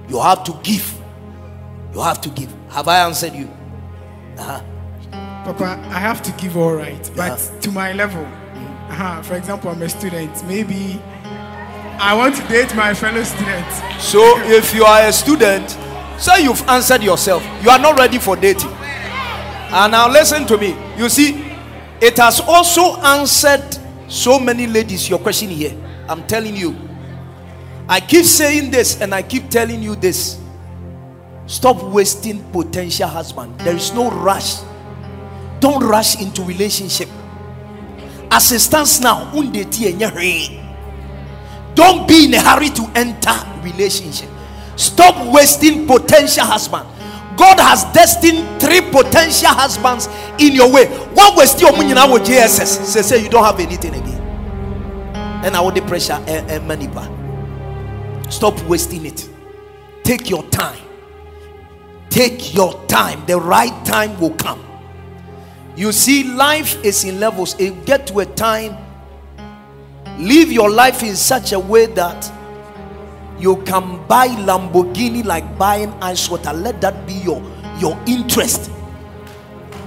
[0.09, 0.92] You have to give.
[1.94, 2.53] You have to give.
[2.70, 3.49] Have I answered you?
[4.38, 4.61] Uh-huh.
[5.44, 7.61] Papa, I have to give all right, but Yeah.
[7.61, 8.25] to my level.
[8.25, 9.23] Uh-huh.
[9.23, 10.44] For example, I'm a student.
[10.46, 11.01] Maybe
[11.99, 13.81] I want to date my fellow students.
[13.99, 15.77] So if you are a student,
[16.18, 17.42] say you've answered yourself.
[17.62, 18.73] You are not ready for dating.
[19.73, 20.75] And now listen to me.
[20.96, 21.44] You see,
[22.01, 23.77] it has also answered
[24.11, 25.73] so many ladies your question here.
[26.09, 26.77] I'm telling you.
[27.88, 30.38] I keep saying this and I keep telling you this.
[31.46, 33.59] Stop wasting potential husband.
[33.61, 34.59] There is no rush.
[35.61, 37.09] Don't rush into relationship.
[38.33, 39.53] As it stands now, don't
[42.09, 44.29] be in a hurry to enter relationship.
[44.77, 46.88] Stop wasting potential husband.
[47.37, 50.87] God has destined three potential husbands in your way.
[51.14, 52.85] One was still with JSS.
[52.85, 54.21] Say, say you don't have anything again.
[55.45, 57.11] And I want the pressure and eh, eh, money back.
[58.31, 59.29] Stop wasting it.
[60.03, 60.79] Take your time.
[62.11, 63.25] Take your time.
[63.27, 64.64] The right time will come.
[65.77, 67.59] You see, life is in levels.
[67.59, 68.77] It get to a time.
[70.19, 72.31] Live your life in such a way that
[73.40, 76.53] you can buy Lamborghini like buying ice water.
[76.53, 77.42] Let that be your
[77.79, 78.70] your interest.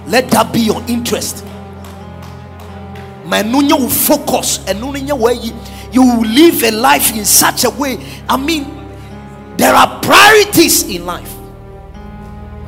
[0.08, 1.46] Let that be your interest.
[3.26, 4.82] Manunya will focus and
[5.20, 5.54] where you,
[6.02, 7.98] will live a life in such a way.
[8.28, 8.66] I mean,
[9.56, 11.34] there are priorities in life.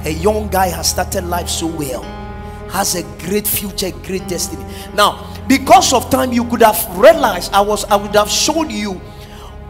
[0.05, 2.03] A young guy has started life so well,
[2.69, 4.63] has a great future, great destiny.
[4.93, 9.01] Now, because of time, you could have realized I was I would have shown you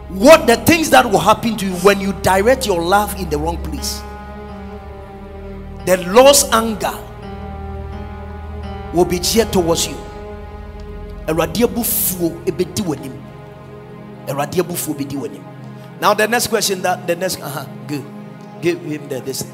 [0.08, 3.38] what the things that will happen to you when you direct your love in the
[3.38, 4.00] wrong place.
[5.84, 6.94] The Lord's anger
[8.94, 9.96] will be geared towards you.
[16.00, 18.04] Now the next question that the next uh-huh, good.
[18.62, 19.44] Give him the this.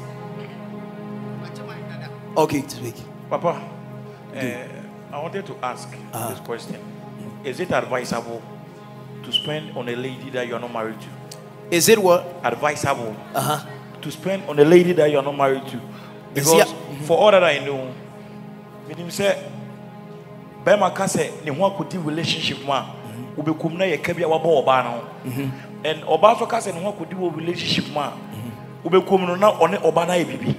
[2.35, 2.95] Okay, speak.
[3.29, 3.61] Papa,
[4.33, 4.39] uh,
[5.11, 6.29] I wanted to ask uh-huh.
[6.29, 6.81] this question.
[7.43, 8.41] Is it advisable
[9.23, 11.07] to spend on a lady that you're not married to?
[11.71, 12.25] Is it what?
[12.43, 13.15] Advisable.
[13.33, 13.65] Uh-huh.
[14.03, 15.79] to spend on a lady that you're not married to.
[16.33, 17.03] Because mm-hmm.
[17.05, 17.93] for all that I know,
[18.87, 19.49] meaning say,
[20.63, 22.85] Bema ka sɛ ne ho akɔdi relationship mu a
[23.35, 25.51] wobɛkum na yɛka bi a wabɔ ɔbaa no ho
[25.83, 28.13] and ɔbaa nso ka sɛ ne ho akɔdi wɔ relationship mu a
[28.85, 30.55] wobɛkum no na ɔne ɔbaa no ayɛ biribi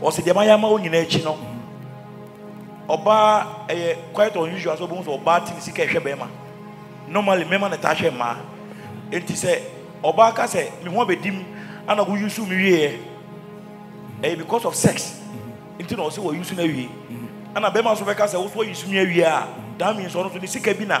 [0.00, 1.36] ɔsɛ deɛ mayɛ ama wo nyinaa akyi no
[2.88, 6.28] ɔbaa ɛyɛ quite unusual sɛ wobɛhu sɛ ɔbaa te ne sika ɛhwɛ bɛrima
[7.10, 8.36] normally mmarima na taa hwɛ mmaa
[9.10, 9.58] enti sɛ
[10.02, 11.44] ɔbaa ka sɛ me ho abɛdim
[11.88, 12.96] ana wo yusu me wieɛ
[14.22, 15.20] ɛyɛ because of sex.
[15.78, 16.88] Nti na ɔsɛ wɔ yusu no awie
[17.54, 20.30] ana bɛrima nso bɛka sɛ wo so wɔ yusu me awie a that means ɔno
[20.30, 21.00] nso ne sika bi na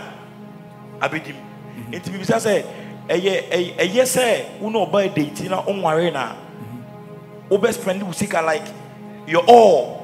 [1.00, 1.36] abɛdim
[1.92, 2.64] nti bibisa sɛ
[3.08, 6.34] ɛyɛ ɛyɛ sɛ wo ne ɔbaa date na ɔnware na
[7.48, 8.66] wobɛ spend wo sika like
[9.26, 10.00] your all.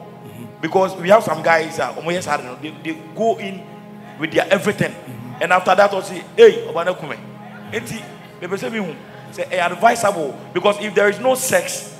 [0.60, 3.62] Because we have some guys a ɔmo yɛ saa de no they they go in
[4.18, 4.94] with their everything.
[5.40, 7.18] And after that, I'll say, hey, Obana Kume.
[7.72, 8.02] Enti,
[8.40, 8.96] maybe say me
[9.32, 11.94] say advisable because if there is no sex,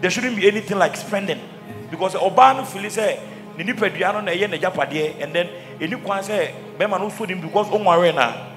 [0.00, 1.40] there shouldn't be anything like spending.
[1.90, 3.20] Because Obana feel say
[3.56, 5.48] ni nipa duano na ye na japade and then
[5.80, 8.48] any kwan say be man so dim because on worry na.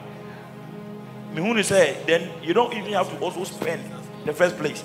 [1.33, 3.81] Me say then you don't even have to also spend
[4.21, 4.83] in the first place.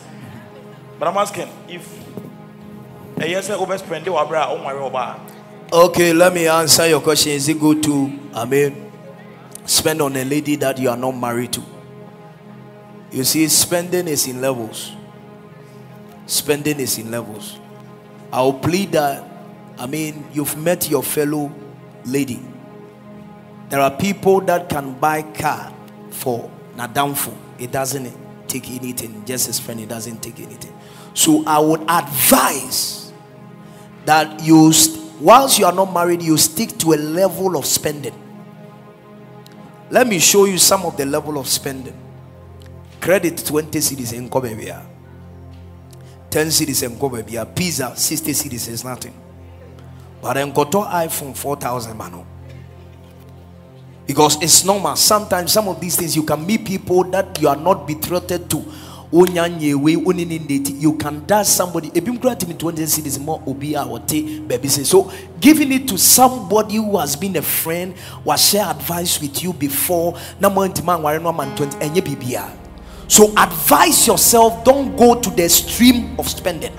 [0.98, 1.86] But I'm asking if
[3.18, 5.20] a yes overspend the wabra on worry oba.
[5.72, 7.32] Okay, let me answer your question.
[7.32, 8.89] Is it good to I mean
[9.70, 11.62] spend on a lady that you are not married to.
[13.12, 14.92] You see, spending is in levels.
[16.26, 17.58] Spending is in levels.
[18.32, 19.24] I'll plead that,
[19.78, 21.52] I mean, you've met your fellow
[22.04, 22.40] lady.
[23.68, 25.72] There are people that can buy car
[26.10, 27.38] for na downfall.
[27.58, 28.12] It doesn't
[28.48, 29.24] take anything.
[29.24, 30.76] Just his friend, it doesn't take anything.
[31.14, 33.12] So I would advise
[34.04, 34.72] that you,
[35.20, 38.14] whilst you are not married, you stick to a level of spending.
[39.90, 41.96] Let me show you some of the level of spending.
[43.00, 44.84] Credit 20 cedis in Kobebia.
[46.30, 47.44] 10 cedis in Kobebia.
[47.54, 49.14] Pizza 60 cedis is nothing.
[50.22, 52.24] But then Koto iPhone 4000 mano.
[54.06, 54.94] Because it's normal.
[54.94, 58.64] Sometimes some of these things you can meet people that you are not betrothed to
[59.12, 61.90] you can dash somebody.
[61.90, 64.84] Ebim kura timi 20 cedis more obi a baabi say.
[64.84, 67.94] So giving it to somebody who has been a friend
[68.24, 72.60] was share advice with you before na mo ntoma anware no ama 20 ɛnyɛ bibia
[73.10, 74.62] so advise yourself.
[74.62, 76.72] Don't go to the stream of spending.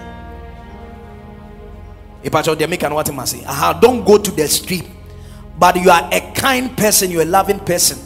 [2.23, 4.85] Ipacho deɛ meka no what ma say aha don't go to the stream.
[5.59, 7.97] But you are a kind person you're a loving person.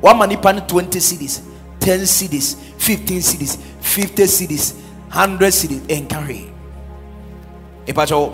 [0.00, 1.47] One pan 20 cedis
[1.88, 4.74] 10 cedis 15 cedis 50 cedis
[5.08, 6.44] 100 cedis and carry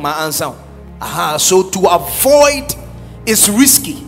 [0.01, 0.51] my answer
[1.01, 2.75] aha so to avoid
[3.27, 4.03] is risky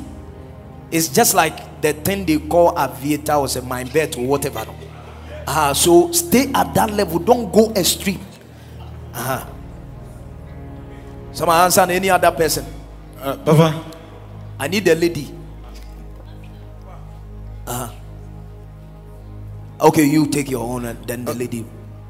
[0.90, 4.64] it's just like the thing they call aviator or a mind bet or whatever.
[5.46, 7.18] Uh, so stay at that level.
[7.18, 8.20] Don't go extreme.
[9.14, 9.46] Uh-huh.
[11.32, 12.64] Someone answer any other person.
[13.20, 13.84] Uh, Papa,
[14.58, 15.32] I need a lady.
[17.66, 17.92] Uh-huh.
[19.80, 21.60] Okay, you take your own and then the uh, lady.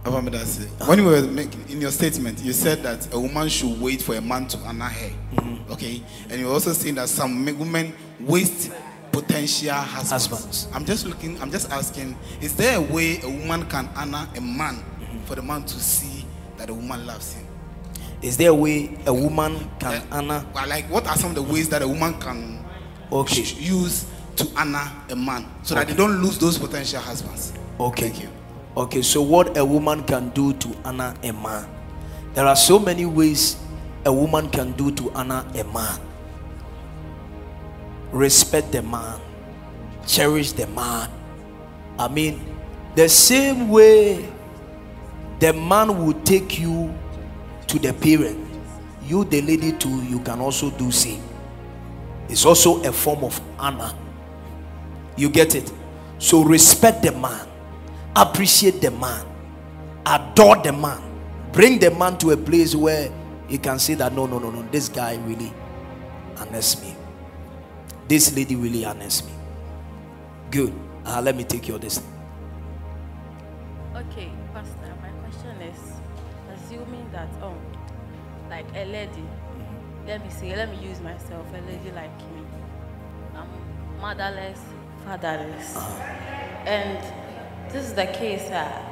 [0.04, 4.14] When you were making in your statement, you said that a woman should wait for
[4.14, 5.10] a man to honor her.
[5.34, 5.72] Mm-hmm.
[5.72, 6.00] Okay,
[6.30, 8.70] and you also saying that some women waste
[9.10, 10.26] potential husbands.
[10.28, 10.68] Husbands.
[10.72, 11.40] I'm just looking.
[11.42, 15.18] I'm just asking: Is there a way a woman can honor a man mm-hmm.
[15.24, 16.24] for the man to see
[16.58, 17.44] that the woman loves him?
[18.22, 20.46] Is there a way a woman can Eh, honor?
[20.54, 22.64] like, what are some of the ways that a woman can
[23.10, 23.42] Okay.
[23.58, 24.06] use
[24.36, 27.52] to honor a man so that they don't lose those potential husbands?
[27.80, 28.10] Okay.
[28.10, 28.28] Thank you.
[28.76, 31.66] Okay, so what a woman can do to honor a man?
[32.34, 33.56] There are so many ways
[34.04, 35.98] a woman can do to honor a man.
[38.12, 39.18] Respect the man,
[40.06, 41.10] cherish the man.
[41.98, 42.54] I mean,
[42.94, 44.30] the same way
[45.38, 46.94] the man will take you
[47.68, 48.38] to the parent,
[49.04, 51.22] you, the lady, too, you can also do same.
[52.28, 53.92] It's also a form of honor.
[55.16, 55.72] You get it?
[56.18, 57.46] So respect the man,
[58.14, 59.26] appreciate the man,
[60.04, 61.02] adore the man,
[61.52, 63.10] bring the man to a place where
[63.48, 65.52] he can say that no, no, no, no, this guy really
[66.38, 66.94] honors me.
[68.08, 69.32] This lady really honors me.
[70.50, 70.72] Good.
[71.04, 72.00] Uh, let me take your this.
[73.94, 75.78] Okay, Pastor, my question is
[76.52, 77.58] assuming that, um,
[78.48, 79.24] like a lady,
[80.06, 82.42] let me see, let me use myself, a lady like me.
[83.34, 83.48] I'm
[84.00, 84.60] motherless,
[85.06, 85.76] fatherless.
[86.66, 86.98] And
[87.72, 88.82] this is the case, uh,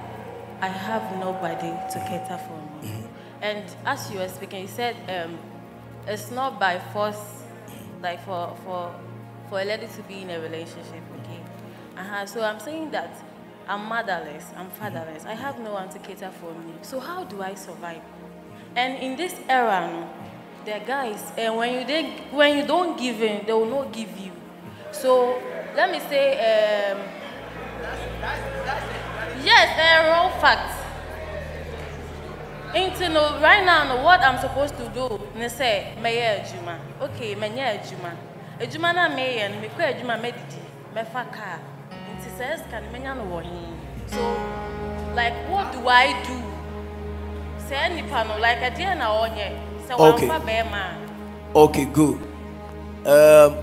[0.61, 3.05] I have nobody to cater for me.
[3.43, 5.39] And as you were speaking, you said um,
[6.07, 7.43] it's not by force,
[8.01, 8.95] like for, for,
[9.49, 11.43] for a lady to be in a relationship, okay?
[11.97, 12.27] Uh-huh.
[12.27, 13.11] So I'm saying that
[13.67, 16.75] I'm motherless, I'm fatherless, I have no one to cater for me.
[16.83, 18.03] So how do I survive?
[18.77, 20.09] And in this era,
[20.65, 24.17] the guys, and when you they, when you don't give in, they will not give
[24.19, 24.33] you.
[24.93, 25.41] So
[25.77, 26.99] let me say, um,
[29.45, 30.81] yes, a raw fact.
[32.75, 36.79] Into no, right now, no, what I'm supposed to do, ne say, meye adwuma.
[37.03, 38.17] Okay, menye adwuma.
[38.61, 40.61] Adwuma na meye, no, mekɔ adwuma medidi,
[40.95, 41.61] mefa car.
[42.17, 43.43] Nti sɛ sika no menya no wɔ.
[44.07, 44.23] So,
[45.15, 46.43] like, what do I do?
[47.69, 49.49] Sɛ nipa no, like, ɛdeɛ na ɔnyɛ.
[49.87, 50.29] Sɛ Okay.
[50.29, 50.85] wamfa bɛrima.
[51.55, 52.19] Okay, good.
[53.07, 53.57] Um,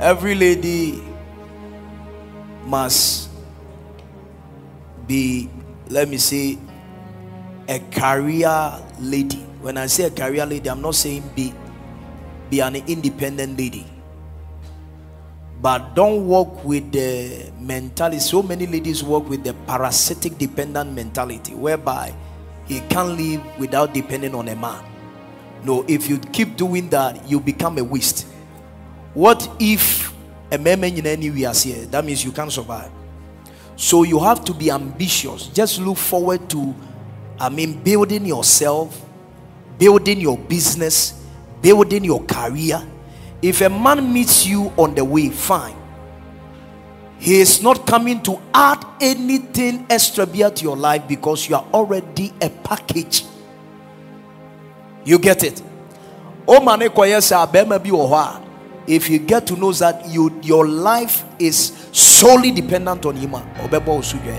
[0.00, 1.02] every lady
[2.64, 3.28] must
[5.06, 5.48] be,
[5.88, 6.58] let me say,
[7.68, 9.36] a career lady.
[9.60, 11.52] When I say a career lady, I'm not saying be
[12.48, 13.86] be an independent lady.
[15.60, 18.18] But don't work with the mentality.
[18.18, 22.14] So many ladies work with the parasitic dependent mentality, whereby
[22.66, 24.82] he can't live without depending on a man.
[25.62, 28.26] No, if you keep doing that, you become a waste.
[29.14, 30.12] What if
[30.52, 31.86] a man in any way is here?
[31.86, 32.90] That means you can't survive.
[33.76, 35.46] So you have to be ambitious.
[35.48, 36.74] Just look forward to,
[37.38, 39.04] I mean, building yourself,
[39.78, 41.24] building your business,
[41.62, 42.82] building your career.
[43.42, 45.76] If a man meets you on the way, fine.
[47.18, 52.32] He is not coming to add anything extra to your life because you are already
[52.40, 53.24] a package.
[55.04, 55.62] You get it?
[56.46, 56.80] Oh man,
[58.90, 63.44] if you get to know that you your life is solely dependent on him, ah,
[63.56, 64.34] osudwe.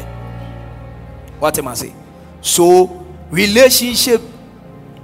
[1.40, 1.96] what am I saying?
[2.42, 4.22] So relationship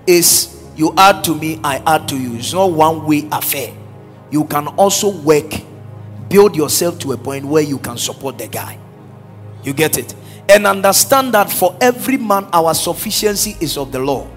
[0.06, 2.36] is you add to me, I add to you.
[2.36, 3.74] It's not one way affair.
[4.32, 5.52] You can also work,
[6.28, 8.78] build yourself to a point where you can support the guy.
[9.64, 10.14] You get it?
[10.50, 14.37] And understand that for every man, our sufficiency is of the Lord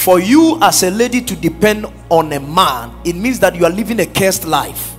[0.00, 3.70] for you as a lady to depend on a man it means that you are
[3.70, 4.92] living a cursed life.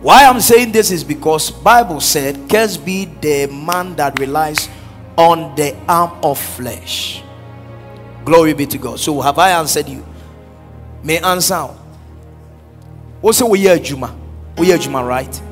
[0.00, 4.70] Why i'm saying this is because bible said cursed be the man that relies
[5.18, 7.22] on the arm of flesh.
[8.24, 8.98] Glory be to god.
[8.98, 10.02] So have i answered you?
[11.02, 11.68] May answer?
[13.20, 14.16] Also we hear juma?
[14.56, 15.42] We hear juma right?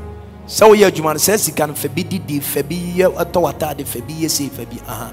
[0.46, 4.80] So we hear juma says he can fabi didi fabi atawata de fabi say fabi
[4.88, 5.12] uh-huh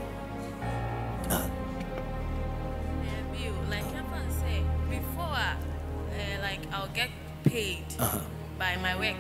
[8.58, 9.16] by my work.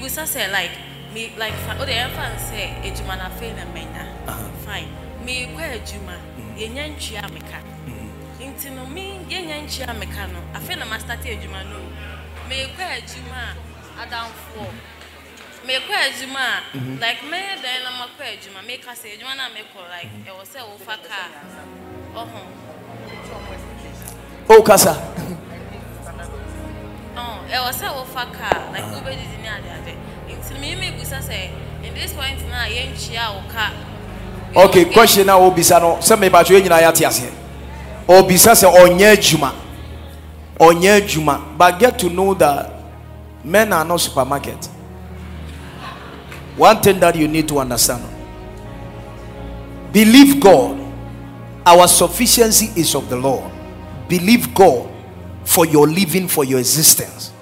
[0.00, 0.70] Busa say like
[1.14, 4.04] me like fa- oh the everyone say ejuma na fe na menya.
[4.64, 4.88] Fine.
[5.24, 6.16] Me kwa ejuma
[6.56, 7.60] yenya ntua meka.
[8.40, 11.78] Nti no me yenya ntua meka no afe na ma start ejuma no.
[12.48, 13.54] Me kwa ejuma
[13.98, 14.66] adamfoɔ
[15.66, 19.80] mekɔ adwuma a like mɛyɛ dan na makɔ adwuma meka sɛ adwuma no a mekɔ
[19.90, 21.28] like ɛwɔ sɛ wofa kaa
[22.14, 22.40] ɔho
[27.18, 29.94] Oh, eh, ɔn ɛwɔ sɛ wofa kaa like wobɛdidi ne adeade
[30.28, 31.50] nti meyɛ mebusa sɛ
[31.82, 33.70] in this point na yɛnkyia wo ka
[34.56, 35.96] Okay, question now obisa no.
[36.00, 37.30] Sɛ me ba twa nyina ya te ase.
[38.08, 39.52] Obisa sɛ ɔnyɛ adwuma.
[40.58, 41.58] Ɔnyɛ.
[41.58, 42.72] But get to know that
[43.44, 44.66] men are not supermarket.
[46.56, 48.02] One thing that you need to understand.
[49.92, 50.76] Believe God.
[51.66, 53.44] Our sufficiency is of the Lord.
[54.08, 54.88] Believe God
[55.48, 57.32] for your living, for your existence.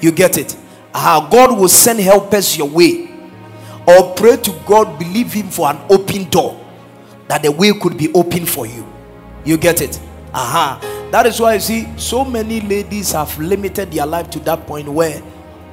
[0.00, 0.56] You get it?
[0.92, 3.08] How God will send helpers your way
[3.86, 6.58] or pray to God, believe Him for an open door
[7.28, 8.84] that the way could be open for you.
[9.44, 10.00] You get it?
[10.34, 11.08] Aha.
[11.12, 14.88] That is why you see so many ladies have limited their life to that point
[14.88, 15.22] where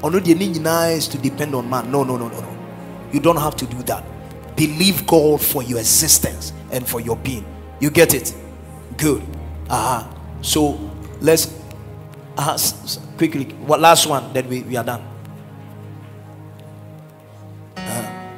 [0.04, 0.58] only the need
[0.96, 1.92] is to depend on man.
[1.92, 2.58] No, no, no, no, no.
[3.12, 4.04] You don't have to do that.
[4.56, 7.46] Believe God for your existence and for your being.
[7.80, 8.36] You get it?
[8.96, 9.24] Good.
[9.72, 10.08] Aha.
[10.42, 10.80] So
[11.20, 11.59] let's
[12.40, 12.58] uh,
[13.18, 13.46] quickly.
[13.68, 14.32] What last one?
[14.34, 15.02] Then we, we are done.
[17.76, 18.30] Uh,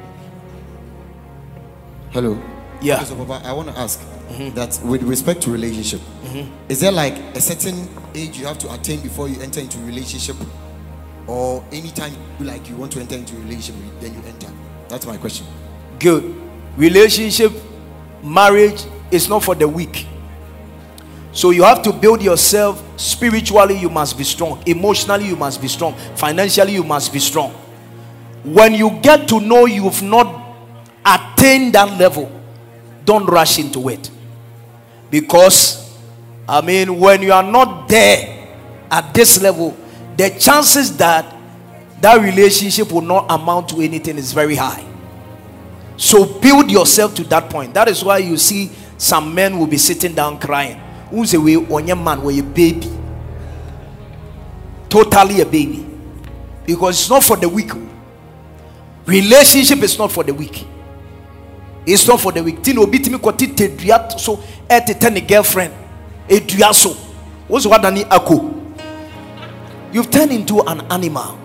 [2.10, 2.38] Hello.
[2.80, 2.96] Yeah.
[2.96, 4.54] Okay, so Papa, I want to ask mm-hmm.
[4.56, 6.50] that with respect to relationship, mm-hmm.
[6.68, 10.36] is there like a certain age you have to attain before you enter into relationship,
[11.28, 14.48] or anytime you like you want to enter into a relationship, then you enter?
[14.88, 15.46] That's my question.
[16.00, 16.34] Good.
[16.76, 17.52] Relationship,
[18.24, 20.06] marriage is not for the weak.
[21.30, 24.62] So you have to build yourself spiritually, you must be strong.
[24.66, 25.94] Emotionally, you must be strong.
[26.14, 27.50] Financially, you must be strong.
[28.44, 30.56] When you get to know you've not
[31.04, 32.30] attained that level,
[33.04, 34.10] don't rush into it.
[35.10, 35.98] Because,
[36.48, 38.48] I mean, when you are not there
[38.90, 39.76] at this level,
[40.16, 41.36] the chances that
[42.00, 44.84] that relationship will not amount to anything is very high.
[45.96, 47.74] So build yourself to that point.
[47.74, 50.80] That is why you see some men will be sitting down crying.
[51.12, 52.90] Who's a way on your man where a baby?
[54.88, 55.86] Totally a baby.
[56.64, 57.70] Because it's not for the weak.
[59.04, 60.64] Relationship is not for the weak.
[61.84, 62.62] It's not for the weak.
[62.64, 65.74] Beat me kwati te dua so eh, etete ne girlfriend.
[66.30, 66.94] Eh, Edua so.
[67.46, 68.48] What's what dani ako?
[69.92, 71.36] You've turned into an animal.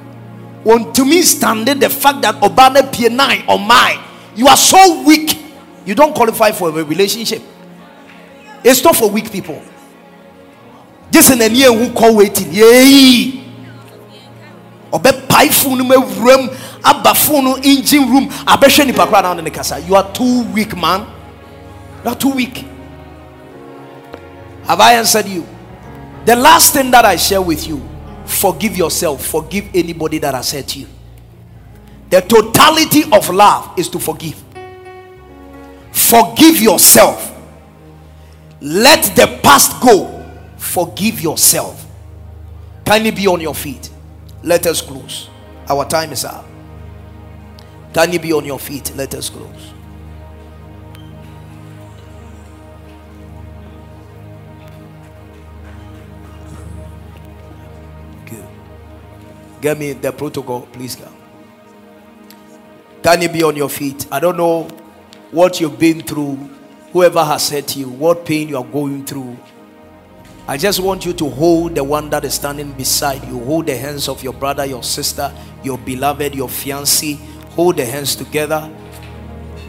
[0.63, 3.99] When to me standing the fact that Obama P9 or mine,
[4.33, 5.37] you are so weak,
[5.85, 7.41] you don't qualify for a relationship.
[8.63, 9.61] It's not for weak people.
[11.11, 12.51] This in a year who call waiting.
[12.51, 13.43] Yay!
[14.91, 16.49] Obe pai phone room,
[16.83, 19.79] aba phone engine room, abehwe ni pakra na ne kasa.
[19.79, 21.05] You are too weak, man.
[22.03, 22.65] You are too weak.
[24.63, 25.45] Have I answered you?
[26.25, 27.81] The last thing that I share with you,
[28.25, 30.87] forgive yourself, forgive anybody that has hurt you.
[32.09, 34.41] The totality of love is to forgive.
[35.91, 37.33] Forgive yourself.
[38.61, 40.25] Let the past go.
[40.57, 41.85] Forgive yourself.
[42.85, 43.89] Kindly be on your feet.
[44.43, 45.29] Let us close.
[45.69, 46.45] Our time is up.
[47.93, 48.93] Can you be on your feet?
[48.95, 49.73] Let us close.
[58.25, 58.45] Good.
[59.61, 61.13] Get me the protocol, please come.
[63.03, 64.05] Can you be on your feet?
[64.11, 64.63] I don't know
[65.31, 66.37] what you've been through,
[66.91, 69.37] whoever has hurt you, what pain you are going through.
[70.47, 73.43] I just want you to hold the one that is standing beside you.
[73.43, 77.17] Hold the hands of your brother, your sister, your beloved, your fiancé.
[77.49, 78.71] Hold the hands together.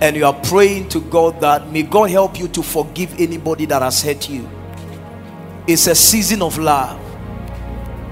[0.00, 3.82] And you are praying to God that may God help you to forgive anybody that
[3.82, 4.48] has hurt you.
[5.66, 7.00] It's a season of love.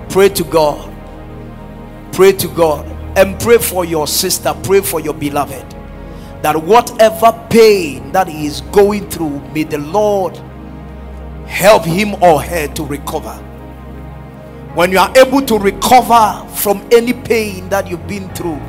[0.08, 0.92] Pray to God.
[2.12, 2.84] Pray to God.
[3.16, 4.52] And pray for your sister.
[4.64, 5.75] Pray for your beloved.
[6.42, 10.36] That whatever pain that he is going through, may the Lord
[11.46, 13.34] help him or her to recover.
[14.74, 18.60] When you are able to recover from any pain that you've been through,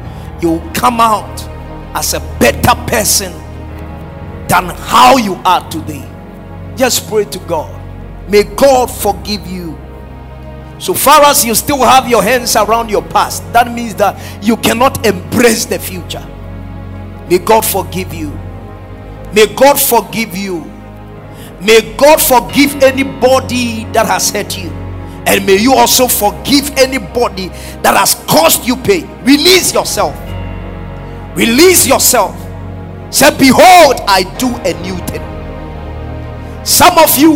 [0.41, 1.41] you will come out
[1.95, 3.33] as a better person
[4.47, 6.07] than how you are today.
[6.77, 7.73] Just pray to God.
[8.29, 9.77] May God forgive you.
[10.79, 14.57] So far as you still have your hands around your past, that means that you
[14.57, 16.25] cannot embrace the future.
[17.29, 18.31] May God forgive you.
[19.33, 20.63] May God forgive you.
[21.61, 24.69] May God forgive anybody that has hurt you.
[25.27, 27.49] And may you also forgive anybody
[27.83, 29.07] that has caused you pain.
[29.25, 30.15] Release yourself.
[31.35, 32.33] Release yourself.
[33.13, 35.23] Say, Behold, I do a new thing.
[36.65, 37.35] Some of you,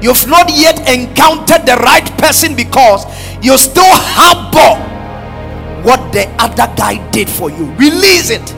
[0.00, 3.04] you've not yet encountered the right person because
[3.44, 4.80] you still harbor
[5.82, 7.66] what the other guy did for you.
[7.72, 8.53] Release it.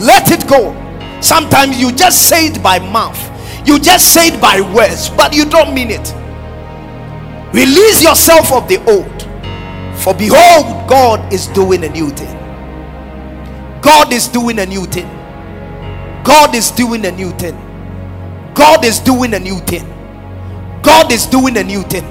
[0.00, 0.72] Let it go.
[1.20, 3.18] Sometimes you just say it by mouth,
[3.66, 6.14] you just say it by words, but you don't mean it.
[7.54, 9.22] Release yourself of the old.
[10.02, 12.36] For behold, God is doing a new thing.
[13.80, 15.08] God is doing a new thing.
[16.24, 17.54] God is doing a new thing.
[18.54, 19.86] God is doing a new thing.
[20.82, 22.04] God is doing a new thing.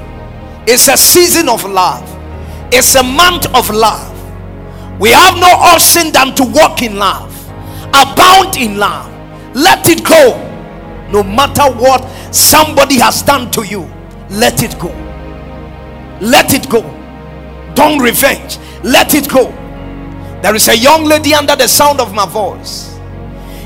[0.68, 2.04] It's a season of love.
[2.72, 4.10] It's a month of love.
[5.00, 7.33] We have no option than to walk in love,
[7.94, 9.12] abound in love.
[9.56, 10.38] Let it go.
[11.12, 12.02] No matter what
[12.34, 13.82] somebody has done to you,
[14.30, 14.90] let it go.
[16.20, 16.82] Let it go.
[17.76, 18.58] Don't revenge.
[18.84, 19.52] Let it go.
[20.42, 22.98] There is a young lady under the sound of my voice.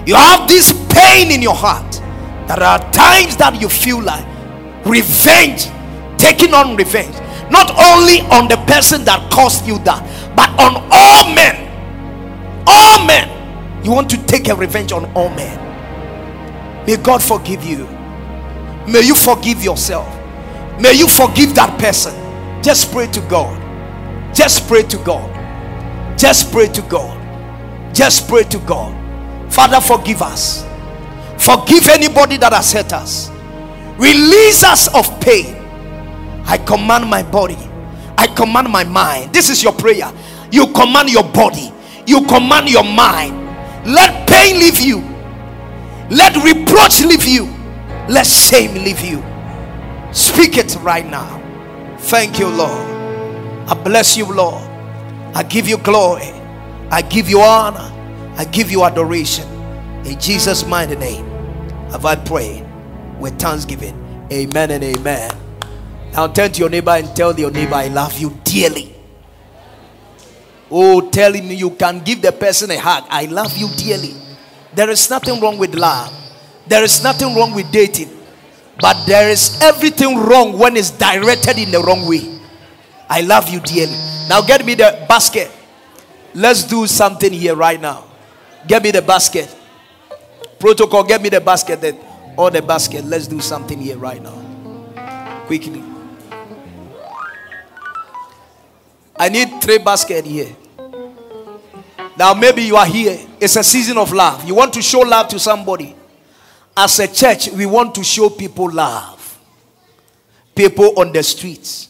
[0.05, 2.01] You have this pain in your heart.
[2.47, 4.25] There are times that you feel like
[4.85, 5.67] revenge,
[6.17, 7.15] taking on revenge,
[7.51, 10.03] not only on the person that caused you that,
[10.35, 12.63] but on all men.
[12.67, 13.36] All men.
[13.87, 16.85] You want to take a revenge on all men.
[16.85, 17.85] May God forgive you.
[18.85, 20.13] May you forgive yourself.
[20.77, 22.13] May you forgive that person.
[22.61, 23.55] Just pray to God.
[24.35, 26.19] Just pray to God.
[26.19, 27.95] Just pray to God.
[27.95, 28.93] Just pray to God.
[29.53, 30.65] Father, forgive us.
[31.37, 33.29] Forgive anybody that has hurt us.
[33.97, 35.55] Release us of pain.
[36.45, 37.57] I command my body.
[38.17, 39.33] I command my mind.
[39.33, 40.11] This is your prayer.
[40.51, 41.71] You command your body.
[42.05, 43.46] You command your mind.
[43.87, 44.99] Let pain leave you.
[46.09, 47.45] Let reproach leave you.
[48.09, 49.23] Let shame leave you.
[50.13, 51.41] Speak it right now.
[51.99, 52.85] Thank you, Lord.
[53.69, 54.61] I bless you, Lord.
[55.33, 56.31] I give you glory.
[56.91, 57.89] I give you honor.
[58.37, 59.47] I give you adoration.
[60.05, 61.25] In Jesus' mighty name
[61.91, 62.65] have I prayed
[63.19, 63.95] with thanksgiving.
[64.33, 65.31] Amen and amen.
[66.11, 68.96] Now turn to your neighbor and tell your neighbor, I love you dearly.
[70.69, 73.05] Oh, tell him you can give the person a hug.
[73.09, 74.13] I love you dearly.
[74.73, 76.13] There is nothing wrong with love.
[76.67, 78.09] There is nothing wrong with dating.
[78.79, 82.39] But there is everything wrong when it's directed in the wrong way.
[83.09, 83.95] I love you dearly.
[84.27, 85.49] Now get me the basket.
[86.33, 88.05] Let's do something here right now.
[88.67, 89.53] Get me the basket.
[90.59, 91.95] Protocol, get me the basket that
[92.37, 93.05] or the basket.
[93.05, 95.43] Let's do something here right now.
[95.47, 95.96] Quickly.
[99.19, 100.55] I need three baskets here.
[102.17, 103.19] Now, maybe you are here.
[103.39, 104.43] It's a season of love.
[104.45, 105.95] You want to show love to somebody.
[106.75, 109.39] As a church, we want to show people love.
[110.55, 111.89] People on the streets.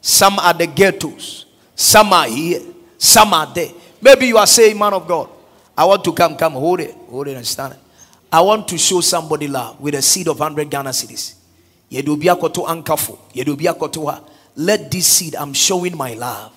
[0.00, 1.46] Some are the ghettos.
[1.74, 2.60] Some are here.
[2.98, 3.70] Some are there.
[4.00, 5.30] Maybe you are saying, Man of God,
[5.76, 7.74] I want to come, come, hold it, hold it and stand.
[8.30, 11.34] I want to show somebody love with a seed of 100 Ghana cedis.
[14.56, 16.52] Let this seed, I'm showing my love.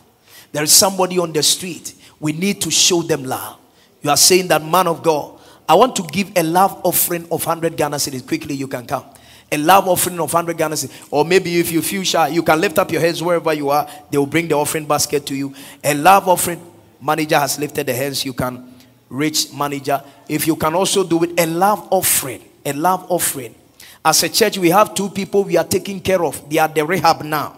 [0.52, 1.94] There is somebody on the street.
[2.20, 3.60] We need to show them love.
[4.02, 7.46] You are saying that, man of God, I want to give a love offering of
[7.46, 8.26] 100 Ghana cedis.
[8.26, 9.04] Quickly, you can come
[9.52, 10.76] a love offering of 100 Ghana
[11.10, 13.88] Or maybe if you feel shy, you can lift up your hands wherever you are.
[14.12, 15.54] They will bring the offering basket to you.
[15.84, 16.62] A love offering,
[17.02, 18.26] manager has lifted the hands.
[18.26, 18.74] You can
[19.10, 20.04] reach manager.
[20.28, 22.44] If you can also do it, a love offering.
[22.66, 23.56] A love offering.
[24.04, 26.50] As a church, we have two people we are taking care of.
[26.50, 27.58] They are the rehab now.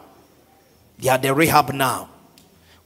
[1.00, 2.10] They are the rehab now.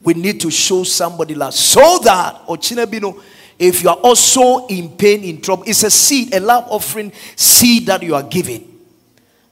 [0.01, 3.21] We need to show somebody love so that, oh, Ochinabino,
[3.57, 7.85] if you are also in pain, in trouble, it's a seed, a love offering seed
[7.87, 8.73] that you are giving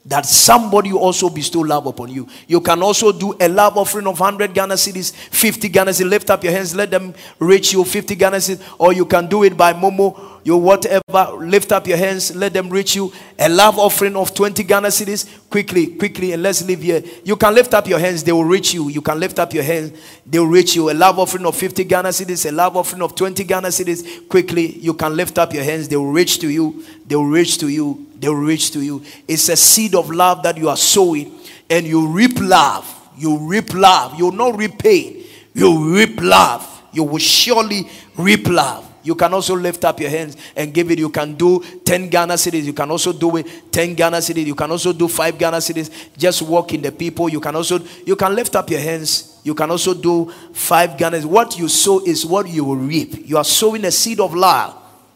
[0.05, 2.27] that somebody also bestow love upon you.
[2.47, 6.09] You can also do a love offering of 100 Ghana cedis, 50 Ghana cedis.
[6.09, 9.43] Lift up your hands, let them reach you 50 Ghana cedis, or you can do
[9.43, 11.01] it by Momo you whatever,
[11.37, 13.13] lift up your hands, let them reach you.
[13.37, 17.03] A love offering of 20 Ghana cedis, quickly, quickly, and let's leave here.
[17.23, 18.89] You can lift up your hands, they will reach you.
[18.89, 19.91] You can lift up your hands,
[20.25, 20.89] they will reach you.
[20.89, 24.79] A love offering of 50 Ghana cedis, a love offering of 20 Ghana cedis, quickly,
[24.79, 27.67] you can lift up your hands, they will reach to you, they will reach to
[27.67, 29.03] you, they will reach to you.
[29.27, 31.31] It's a seed of love that you are sowing,
[31.69, 32.97] and you reap love.
[33.17, 34.17] You reap love.
[34.17, 35.23] You will not reap pain,
[35.53, 36.67] you reap love.
[36.93, 37.87] You will surely
[38.17, 38.90] reap love.
[39.03, 40.99] You can also lift up your hands and give it.
[40.99, 42.63] You can do 10 Ghana cedis.
[42.63, 44.45] You can also do it 10 Ghana cedis.
[44.45, 45.89] You can also do 5 Ghana cedis.
[46.17, 47.29] Just walk in the people.
[47.29, 49.39] You can also you can lift up your hands.
[49.43, 51.21] You can also do 5 Ghana.
[51.21, 53.27] What you sow is what you will reap.
[53.27, 54.75] You are sowing a seed of love.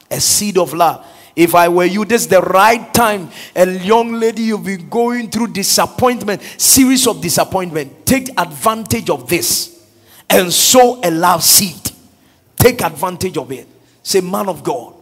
[0.09, 1.05] A seed of love.
[1.35, 3.29] If I were you, this is the right time.
[3.55, 8.05] A young lady, you've been going through disappointment, series of disappointment.
[8.05, 9.85] Take advantage of this
[10.29, 11.91] and sow a love seed.
[12.55, 13.67] Take advantage of it.
[14.05, 14.93] Say, man of God,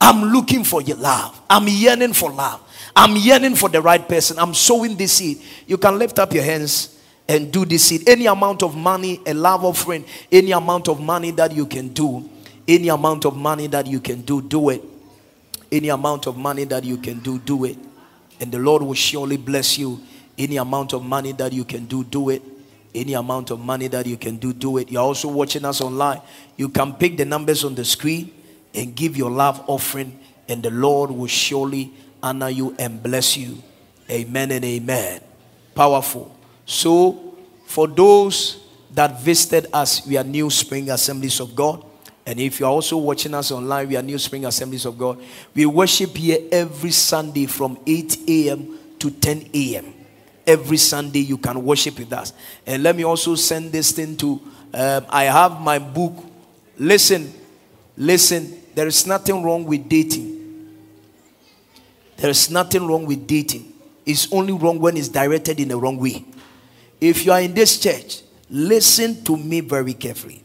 [0.00, 1.38] I'm looking for your love.
[1.50, 2.62] I'm yearning for love.
[2.96, 4.38] I'm yearning for the right person.
[4.38, 5.42] I'm sowing this seed.
[5.66, 8.08] You can lift up your hands and do this seed.
[8.08, 12.26] Any amount of money, a love offering, any amount of money that you can do,
[12.66, 14.82] any amount of money that you can do, do it.
[15.70, 17.76] Any amount of money that you can do, do it.
[18.40, 20.00] And the Lord will surely bless you.
[20.38, 22.40] Any amount of money that you can do, do it.
[22.94, 24.90] Any amount of money that you can do, do it.
[24.90, 26.22] You're also watching us online.
[26.56, 28.32] You can pick the numbers on the screen
[28.74, 31.92] and give your love offering, and the Lord will surely
[32.22, 33.62] honor you and bless you.
[34.10, 35.20] Amen and amen.
[35.74, 36.34] Powerful.
[36.64, 38.62] So, for those
[38.92, 41.84] that visited us, we are New Spring Assemblies of God.
[42.26, 45.18] And if you're also watching us online, we are New Spring Assemblies of God.
[45.54, 48.78] We worship here every Sunday from 8 a.m.
[48.98, 49.94] to 10 a.m.
[50.46, 52.32] Every Sunday, you can worship with us.
[52.66, 54.40] And let me also send this thing to,
[54.74, 56.24] um, I have my book.
[56.78, 57.32] Listen,
[57.96, 60.38] listen, there is nothing wrong with dating.
[62.16, 63.72] There is nothing wrong with dating.
[64.06, 66.24] It's only wrong when it's directed in the wrong way.
[67.00, 70.44] If you are in this church, listen to me very carefully.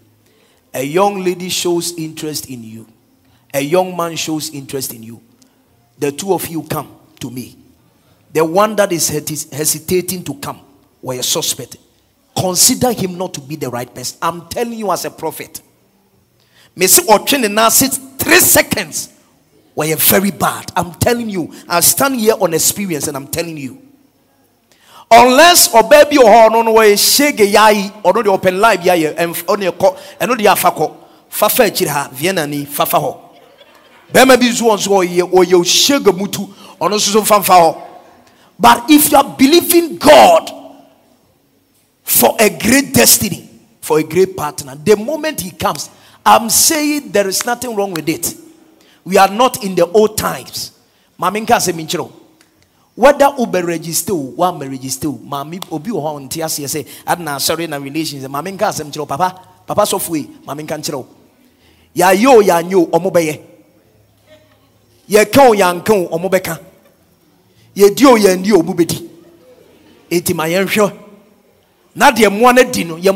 [0.74, 2.88] A young lady shows interest in you,
[3.54, 5.22] a young man shows interest in you.
[6.00, 7.56] The two of you come to me.
[8.32, 10.60] The one that is hesitating to come
[11.04, 11.78] or a suspect,
[12.36, 14.18] consider him not to be the right person.
[14.24, 15.62] I'm telling you as a prophet.
[16.76, 19.10] Messi Ochene now sits three seconds
[19.76, 20.72] were very bad.
[20.76, 23.82] I'm telling you, I stand here on experience and I'm telling you.
[25.12, 29.14] Unless or baby or no no way shake yai or no the open live yai
[29.16, 30.96] and on your co and no the afako
[31.30, 33.30] fafa chira vienna ni fafa ho.
[34.12, 37.82] Bema bi zo so ye or you shake mutu or no so fanfa.
[38.60, 40.50] But if you are believing God
[42.04, 43.50] for a great destiny,
[43.82, 45.90] for a great partner, the moment he comes,
[46.26, 48.36] I'm saying there is nothing wrong with it.
[49.04, 50.72] We are not in the old times.
[51.20, 52.12] Mami nka se minchiro.
[52.96, 58.24] Whether ube register wa me register mami obi nte ase say adna sorry na relations
[58.26, 59.36] mami nka se minchiro papa
[59.68, 61.06] papa so fue mami nka nchiro.
[61.94, 63.42] Ya yo ya nyo omo beye.
[65.08, 66.60] Ye kan ya nkan omo beka.
[67.76, 69.10] Ye di ye ndi omu bedi.
[70.10, 70.92] Eti ma yen hwe.
[71.96, 73.12] Na de mo na di no ye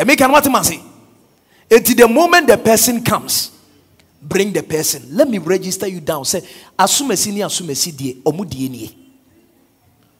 [0.00, 0.04] ho ban.
[0.04, 0.80] Ya make an what say?
[1.70, 3.50] Until the moment the person comes,
[4.22, 5.02] bring the person.
[5.10, 6.24] Let me register you down.
[6.24, 6.42] Say,
[6.78, 8.96] assume asumesi ni asumesi die, omu die ni.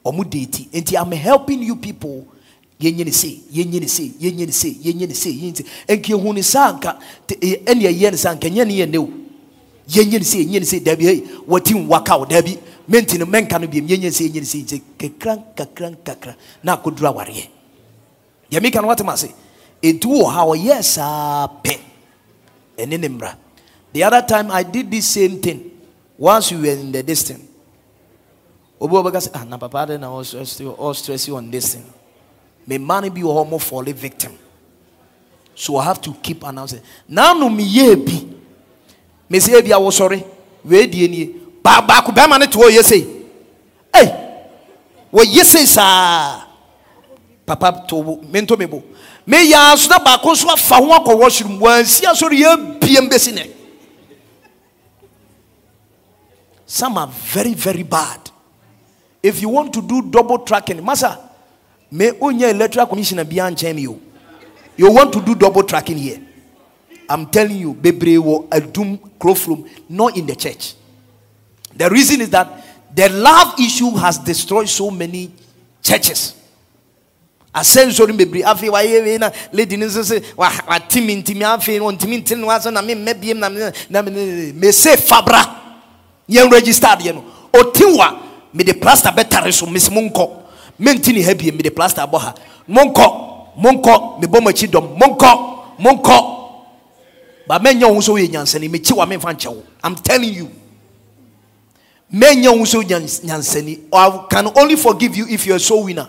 [0.05, 0.69] Omu deity.
[0.73, 2.27] Until I'm helping you people.
[2.81, 5.75] Yenye ni say, yenye ni say, yenye ni say, yenye ni say, yenye ni say.
[5.89, 6.99] Enki hu ni sanka,
[7.67, 9.07] eni ya yen sanka, yenye ni yen new.
[9.87, 12.59] Yenye ni say, yenye ni say, debi hey, wati waka o debi.
[12.89, 14.63] Menti no menka no bi, yenye ni say, yenye ni say,
[14.97, 16.35] kakran, kakran, kakran.
[16.65, 17.51] Na kudura wariye.
[18.51, 19.31] Yemi kan what say?
[19.83, 21.79] It wɔ ha ɔyɛ saa pɛ
[22.77, 23.37] ɛne
[23.93, 25.71] the other time i did this same thing.
[26.17, 27.43] Once we were in the distance.
[28.81, 31.85] Obi wɔ bɛka ah na papa de na ɔ stress you on this thing.
[32.67, 34.33] Me mma no bi wɔ hɔ mo victim.
[35.55, 36.81] So i have to keep announcing.
[37.11, 38.27] Nanu mi yie bi.
[39.29, 40.25] Me sɛ ebi awosɔre
[40.65, 41.27] wee die nie
[41.63, 43.07] baa baako bɛrima ne to hɔ yɛ sei.
[43.93, 44.07] Ɛy
[45.13, 46.50] wɔ yɛ sei saa
[47.57, 48.83] papa to me nto me bo.
[49.27, 51.61] Meyɛ aso na baako nso afa ho washroom
[56.67, 58.31] some are very very bad.
[59.23, 61.19] If you want to do double tracking masa
[61.91, 63.99] me onya electoral commissioner bi ankyɛn mi o.
[64.77, 66.21] You want to do double tracking here.
[67.09, 70.75] I'm telling you bebree wɔ adum kurofrom not in the church.
[71.75, 75.33] The reason is that the love issue has destroyed so many
[75.83, 76.40] churches
[77.55, 81.91] asɛnsori bebree afei wayɛ wei na lady no nso sɛ wate me ntimi afei no
[81.91, 84.03] ɔntimi ntiri no wasɛ na memmɛ biem na
[84.53, 85.57] mese fabra.
[86.31, 88.19] Yɛn register adeɛ no ɔti wa
[88.55, 90.31] mede plaster bɛtare so mesi mo nkɔ
[90.79, 92.35] menti ne ha biem mede plaster abɔ ha
[92.69, 95.31] monkɔ monkɔ mebɔ mo akyi dɔm monkɔ
[95.81, 96.37] monkɔ
[97.49, 100.49] ba mɛnyɛ wo sɛ woyɛ nyansani mekyi wa memfa nkyɛ wo i'm telling you.
[102.15, 102.85] Mɛnyɛ wo sɛ
[103.25, 106.09] nyansani i can only forgive you if you're a soul winner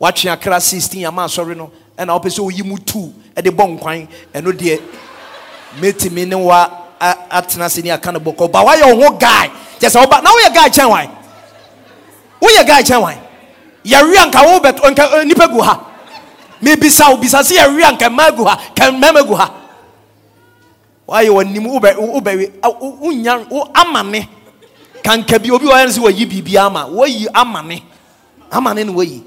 [0.00, 1.70] watwe akra 16 ama asɔre no.
[1.98, 4.80] Ɛna wopɛ sɛ woyi mu tu de bɔ nkwan ɛno deɛ
[5.80, 6.68] mɛtumi ne wa
[7.30, 9.50] atena ase ne aka no bɔkɔ ba woayɛ wo ho guy?
[9.78, 11.08] Kyɛ sɛ woba na woyɛ guy kyɛn wan
[12.40, 13.16] woyɛ guy kyɛn wan
[13.84, 15.80] yɛwe anka wo bɛt nka nipa gu ha
[16.62, 19.50] mebisa wo bisa sɛ yɛwe anka mma gu ha ka mmarima gu ha
[21.08, 22.50] woayɛ w'anim wobɛwe
[23.00, 24.28] wonya wo ama me
[25.02, 26.86] kanka bi obi wɔyɛ no sɛ wayi biribiaa ama.
[26.88, 27.82] Wayi ama me
[28.50, 29.22] ama ne ne wayi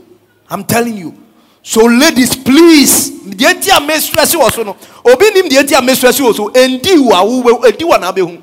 [0.50, 1.14] I'm telling you.
[1.62, 3.24] So, ladies, please.
[3.36, 4.62] The stress you also.
[5.06, 6.50] Obi nim the stress you also.
[6.50, 7.24] Endi wa
[7.68, 8.38] edi wa na be hu.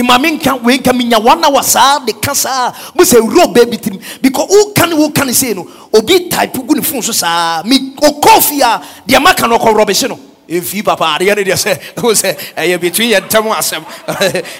[0.00, 3.76] nti maame nka wei nka one hour saa de ka saa mo wura ɔbaa bi
[3.76, 7.62] tirim because woka ne woka ne sei no obi type gu ne phone so saa
[7.64, 10.18] me ɔkɔɔ fie a deɛ maka no rɔbɛhye no
[10.50, 13.84] ɛmfii papa adeɛ no deɛ sɛ wo sɛ ɛyɛ between yɛ ntam asɛm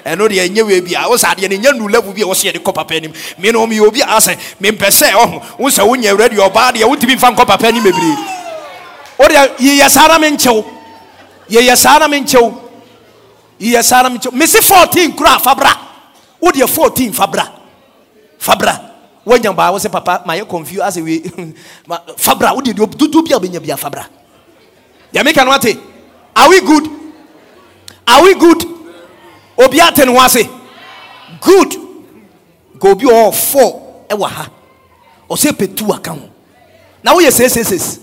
[0.07, 2.27] ɛno deɛ ɛnyɛ wei bi a wo sɛ adeɛ no ɛnyɛ nu level bi a
[2.27, 5.69] wɔsɛ yɛde kɔ papa anim me no meyɛ obi a asɛ mempɛ sɛ ɔho wo
[5.69, 8.17] sɛ wonyɛ wura deɛ ɔbaa deɛ wotumi mfa nkɔ papa anim bebree
[9.19, 10.65] wode yɛyɛ saa na menkyɛw
[11.51, 12.55] yɛyɛ saa na menkyɛw
[13.61, 15.73] yɛyɛ saa na menkyɛw mese 14 kora fabra
[16.41, 17.45] wodeɛ 14 fabra?
[18.41, 18.81] Fabra.
[19.27, 21.21] Woanya baa wo sɛ papa mayɛ confuse asɛ wei
[22.17, 24.07] fabra wodeɛ deɛ dodo bi a wobɛnya bia fabra
[25.13, 25.51] meka no
[26.37, 26.87] are we good?
[28.07, 28.65] Are we good?
[29.59, 30.45] Obi ate ne ho ase
[31.41, 31.73] good.
[32.77, 34.05] Nka obi ɔwɔ four.
[34.09, 34.51] Ɛwɔ ha.
[35.29, 36.29] Ɔsɛ petu aka ho.
[37.03, 38.01] Na woyɛ seeseeses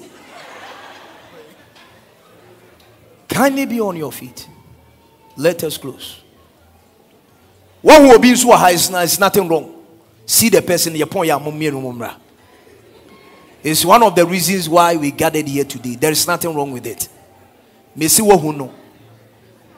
[3.27, 4.47] kindly be on your feet.
[5.35, 6.21] Let us close.
[7.83, 9.73] Nso wɔ ha is nothing wrong.
[10.25, 12.15] See the person amommienu mu mmra.
[13.63, 15.95] It's one of the reasons why we gathered here today.
[15.95, 17.09] There is nothing wrong with it.
[17.97, 18.71] Mesi wo hu no.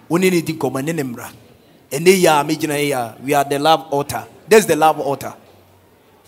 [0.09, 1.31] Woni ni di koma ne nemra.
[1.91, 3.13] Ene ya me gina ya.
[3.23, 4.27] We are the love altar.
[4.47, 5.33] There's the love altar.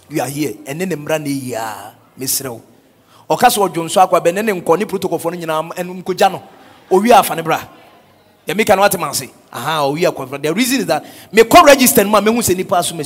[0.10, 0.54] We are here.
[0.66, 1.91] Ene nemra ne ya.
[2.18, 2.62] Mesrew.
[3.30, 6.41] Oka so odwonso akwa be ne ne nkɔ ne protocol fo nyina enum kogya no.
[6.89, 7.68] Owi afa ne bra.
[8.47, 9.30] Ya meka no atema ase.
[9.52, 10.41] Aha, owi akwa.
[10.41, 13.04] The reason is that me call register ma me hu se nipa so me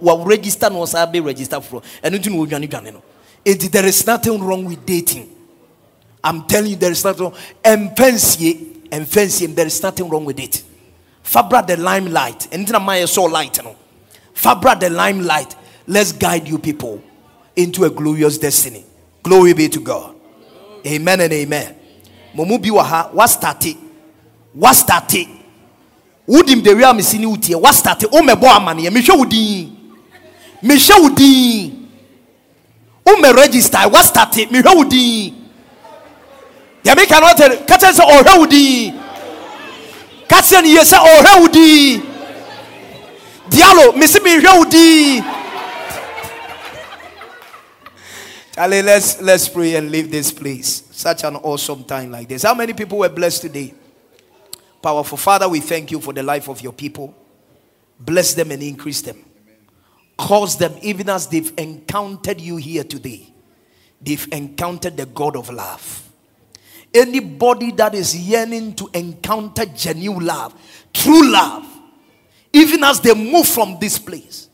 [0.00, 1.82] wa register no sa be register for.
[2.02, 3.02] Enu no odwane dwane no.
[3.44, 5.28] It, there is nothing wrong with dating.
[6.22, 7.34] I'm telling you, there is nothing wrong.
[7.64, 10.62] And fancy, and fancy, there is nothing wrong with it.
[11.24, 12.52] Fabra the limelight.
[12.52, 13.62] And then I saw light.
[13.62, 13.76] No?
[14.34, 15.56] Fabra the limelight.
[15.86, 17.02] Let's guide you people
[17.56, 18.84] into a glorious destiny.
[19.22, 20.14] Glory be to God.
[20.86, 21.76] Amen and amen.
[22.34, 23.76] Momu biwaha, what started?
[24.52, 25.26] What started?
[26.28, 27.60] Wodim the real missini utie.
[27.60, 28.08] What started?
[28.12, 28.88] Oh, me bo amani.
[28.90, 29.76] Me show udin.
[30.62, 31.81] Me show udin
[33.04, 33.78] woma register
[36.84, 38.94] deɛ meka no ɔtɛ ka kyerɛ sɛ ɔhwɛ wo din
[40.28, 42.02] ka kyerɛ no yie sɛ ɔhwɛ wo din
[43.50, 45.24] dialo mese mehwɛ wo din
[48.54, 50.82] Charlie, let's let's pray and leave this place.
[50.90, 52.42] Such an awesome time like this.
[52.42, 53.72] How many people were blessed today?
[54.82, 57.14] Powerful Father, we thank you for the life of your people.
[57.98, 59.16] Bless them and increase them.
[60.16, 63.32] Cause them, even as they've encountered you here today,
[64.00, 66.10] they've encountered the God of love.
[66.94, 70.54] Anybody that is yearning to encounter genuine love,
[70.92, 71.66] true love,
[72.52, 74.48] even as they move from this place,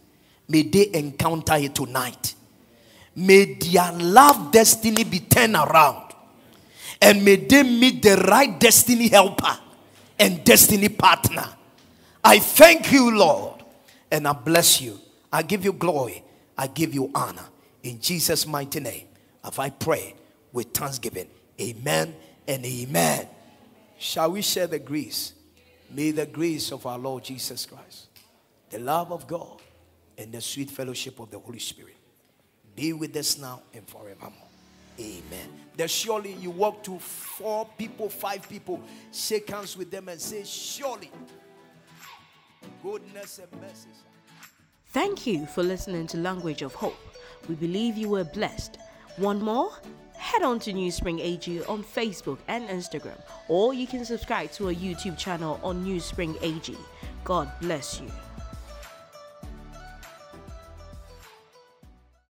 [0.47, 2.35] may they encounter it tonight.
[3.17, 6.13] May their love destiny be turned around.
[7.03, 9.59] And may they meet the right destiny helper
[10.19, 11.47] and destiny partner.
[12.23, 13.63] I thank you, Lord,
[14.11, 15.01] and I bless you.
[15.33, 16.25] I give you glory.
[16.57, 17.45] I give you honor.
[17.83, 19.07] In Jesus' mighty name,
[19.45, 20.15] if I pray
[20.53, 21.29] with thanksgiving,
[21.61, 22.15] amen
[22.47, 23.29] and amen.
[23.99, 25.35] Shall we share the grace?
[25.91, 28.09] May the grace of our Lord Jesus Christ,
[28.71, 29.61] the love of God,
[30.19, 31.97] and the sweet fellowship of the Holy Spirit
[32.75, 34.33] be with us now and forevermore.
[35.01, 35.49] Amen.
[35.77, 40.45] That surely you walk to four people, five people, shake hands with them and say,
[40.45, 41.11] Surely
[42.83, 43.89] goodness and mercy.
[44.91, 46.97] Thank you for listening to Language of Hope.
[47.47, 48.79] We believe you were blessed.
[49.19, 49.71] One more?
[50.17, 54.69] Head on to New Spring AG on Facebook and Instagram, or you can subscribe to
[54.69, 56.75] our YouTube channel on New Spring AG.
[57.23, 58.11] God bless you.